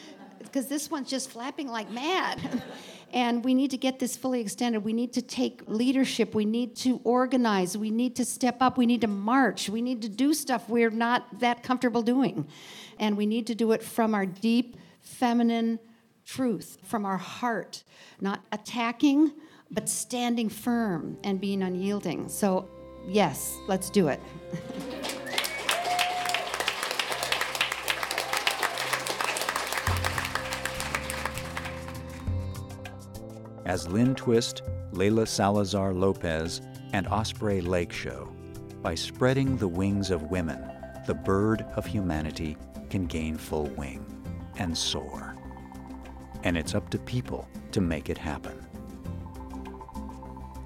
because 0.56 0.70
this 0.70 0.90
one's 0.90 1.10
just 1.10 1.28
flapping 1.28 1.68
like 1.68 1.90
mad. 1.90 2.62
and 3.12 3.44
we 3.44 3.52
need 3.52 3.72
to 3.72 3.76
get 3.76 3.98
this 3.98 4.16
fully 4.16 4.40
extended. 4.40 4.82
We 4.82 4.94
need 4.94 5.12
to 5.12 5.20
take 5.20 5.60
leadership. 5.66 6.34
We 6.34 6.46
need 6.46 6.74
to 6.76 6.98
organize. 7.04 7.76
We 7.76 7.90
need 7.90 8.16
to 8.16 8.24
step 8.24 8.56
up. 8.62 8.78
We 8.78 8.86
need 8.86 9.02
to 9.02 9.06
march. 9.06 9.68
We 9.68 9.82
need 9.82 10.00
to 10.00 10.08
do 10.08 10.32
stuff 10.32 10.66
we're 10.66 10.88
not 10.88 11.40
that 11.40 11.62
comfortable 11.62 12.00
doing. 12.00 12.48
And 12.98 13.18
we 13.18 13.26
need 13.26 13.46
to 13.48 13.54
do 13.54 13.72
it 13.72 13.82
from 13.82 14.14
our 14.14 14.24
deep, 14.24 14.78
feminine, 15.02 15.78
truth 16.24 16.78
from 16.84 17.04
our 17.04 17.18
heart, 17.18 17.84
not 18.22 18.42
attacking, 18.50 19.32
but 19.70 19.90
standing 19.90 20.48
firm 20.48 21.18
and 21.22 21.38
being 21.38 21.62
unyielding. 21.62 22.30
So, 22.30 22.66
yes, 23.06 23.54
let's 23.68 23.90
do 23.90 24.08
it. 24.08 24.22
As 33.66 33.88
Lynn 33.88 34.14
Twist, 34.14 34.62
Leila 34.92 35.26
Salazar 35.26 35.92
Lopez, 35.92 36.62
and 36.92 37.08
Osprey 37.08 37.60
Lake 37.60 37.92
show, 37.92 38.32
by 38.80 38.94
spreading 38.94 39.56
the 39.56 39.66
wings 39.66 40.12
of 40.12 40.30
women, 40.30 40.64
the 41.08 41.14
bird 41.14 41.66
of 41.74 41.84
humanity 41.84 42.56
can 42.90 43.06
gain 43.06 43.36
full 43.36 43.66
wing. 43.70 44.04
and 44.58 44.78
soar. 44.78 45.36
And 46.44 46.56
it's 46.56 46.74
up 46.74 46.88
to 46.90 46.98
people 46.98 47.46
to 47.72 47.82
make 47.82 48.08
it 48.08 48.16
happen. 48.16 48.64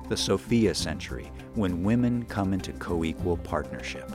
The 0.08 0.16
Sophia 0.16 0.74
Century, 0.76 1.32
when 1.54 1.82
women 1.82 2.24
come 2.26 2.52
into 2.52 2.72
co 2.74 3.02
equal 3.02 3.36
partnership. 3.36 4.08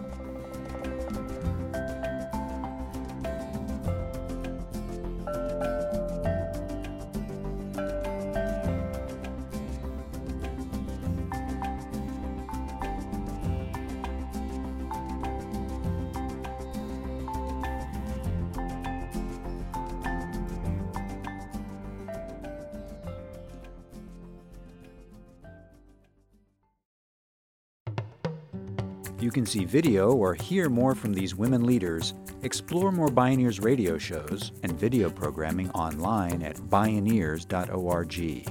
See 29.46 29.64
video 29.64 30.12
or 30.12 30.34
hear 30.34 30.70
more 30.70 30.96
from 30.96 31.14
these 31.14 31.36
women 31.36 31.66
leaders, 31.66 32.16
explore 32.42 32.92
more 32.92 33.10
Bioneers 33.10 33.64
radio 33.64 33.98
shows 33.98 34.52
and 34.64 34.78
video 34.78 35.10
programming 35.10 35.70
online 35.72 36.42
at 36.42 36.58
bioneers.org. 36.58 38.50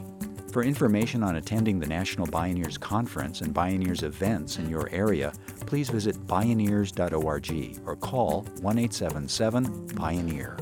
For 0.52 0.62
information 0.62 1.24
on 1.24 1.36
attending 1.36 1.80
the 1.80 1.86
National 1.86 2.28
Bioneers 2.28 2.78
Conference 2.78 3.40
and 3.40 3.52
Bioneers 3.52 4.04
events 4.04 4.58
in 4.58 4.70
your 4.70 4.88
area, 4.90 5.32
please 5.66 5.90
visit 5.90 6.16
bioneers.org 6.28 7.80
or 7.84 7.96
call 7.96 8.42
1 8.60 8.78
877 8.78 9.88
Bioneer. 9.88 10.58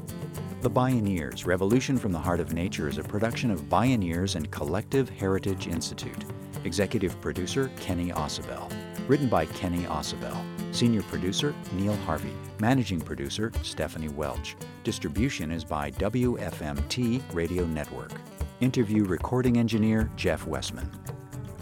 The 0.62 0.70
Bioneers 0.70 1.44
Revolution 1.44 1.98
from 1.98 2.12
the 2.12 2.18
Heart 2.18 2.40
of 2.40 2.54
Nature 2.54 2.88
is 2.88 2.96
a 2.96 3.02
production 3.02 3.50
of 3.50 3.68
Bioneers 3.68 4.34
and 4.34 4.50
Collective 4.50 5.10
Heritage 5.10 5.66
Institute. 5.66 6.24
Executive 6.64 7.20
producer 7.20 7.70
Kenny 7.76 8.10
Ausubel. 8.12 8.72
Written 9.08 9.28
by 9.28 9.46
Kenny 9.46 9.82
Ausubel. 9.84 10.36
Senior 10.72 11.02
producer 11.02 11.52
Neil 11.72 11.96
Harvey. 11.96 12.32
Managing 12.60 13.00
producer 13.00 13.50
Stephanie 13.62 14.08
Welch. 14.08 14.54
Distribution 14.84 15.50
is 15.50 15.64
by 15.64 15.90
WFMT 15.92 17.22
Radio 17.32 17.64
Network. 17.66 18.12
Interview 18.60 19.04
recording 19.04 19.56
engineer 19.56 20.08
Jeff 20.16 20.46
Westman. 20.46 20.88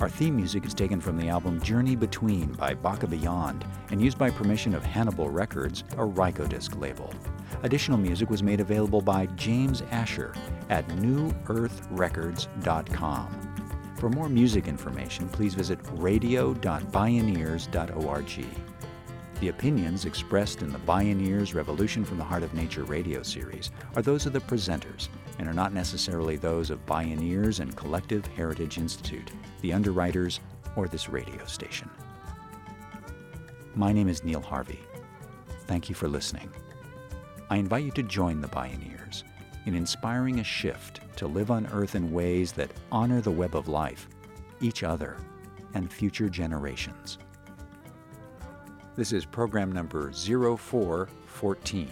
Our 0.00 0.10
theme 0.10 0.34
music 0.36 0.64
is 0.64 0.74
taken 0.74 1.00
from 1.00 1.16
the 1.18 1.28
album 1.28 1.60
Journey 1.62 1.96
Between 1.96 2.52
by 2.52 2.74
Baka 2.74 3.06
Beyond 3.06 3.64
and 3.90 4.02
used 4.02 4.18
by 4.18 4.30
permission 4.30 4.74
of 4.74 4.84
Hannibal 4.84 5.30
Records, 5.30 5.84
a 5.92 6.06
Rykodisc 6.06 6.78
label. 6.80 7.12
Additional 7.62 7.98
music 7.98 8.30
was 8.30 8.42
made 8.42 8.60
available 8.60 9.00
by 9.00 9.26
James 9.26 9.82
Asher 9.90 10.34
at 10.68 10.86
newearthrecords.com. 10.88 13.49
For 14.00 14.08
more 14.08 14.30
music 14.30 14.66
information, 14.66 15.28
please 15.28 15.52
visit 15.52 15.78
radio.bioneers.org. 15.92 18.46
The 19.40 19.48
opinions 19.48 20.06
expressed 20.06 20.62
in 20.62 20.72
the 20.72 20.78
Bioneers 20.78 21.54
Revolution 21.54 22.06
from 22.06 22.16
the 22.16 22.24
Heart 22.24 22.42
of 22.42 22.54
Nature 22.54 22.84
radio 22.84 23.22
series 23.22 23.70
are 23.94 24.00
those 24.00 24.24
of 24.24 24.32
the 24.32 24.40
presenters 24.40 25.08
and 25.38 25.46
are 25.46 25.52
not 25.52 25.74
necessarily 25.74 26.36
those 26.36 26.70
of 26.70 26.86
Bioneers 26.86 27.60
and 27.60 27.76
Collective 27.76 28.26
Heritage 28.28 28.78
Institute, 28.78 29.32
the 29.60 29.74
underwriters, 29.74 30.40
or 30.76 30.88
this 30.88 31.10
radio 31.10 31.44
station. 31.44 31.90
My 33.74 33.92
name 33.92 34.08
is 34.08 34.24
Neil 34.24 34.40
Harvey. 34.40 34.80
Thank 35.66 35.90
you 35.90 35.94
for 35.94 36.08
listening. 36.08 36.50
I 37.50 37.56
invite 37.56 37.84
you 37.84 37.92
to 37.92 38.02
join 38.02 38.40
the 38.40 38.48
Bioneers 38.48 38.99
in 39.66 39.74
inspiring 39.74 40.40
a 40.40 40.44
shift 40.44 41.00
to 41.16 41.26
live 41.26 41.50
on 41.50 41.66
Earth 41.68 41.94
in 41.94 42.12
ways 42.12 42.52
that 42.52 42.70
honor 42.90 43.20
the 43.20 43.30
web 43.30 43.54
of 43.54 43.68
life, 43.68 44.08
each 44.60 44.82
other, 44.82 45.16
and 45.74 45.92
future 45.92 46.28
generations. 46.28 47.18
This 48.96 49.12
is 49.12 49.24
program 49.24 49.72
number 49.72 50.12
0414. 50.12 51.88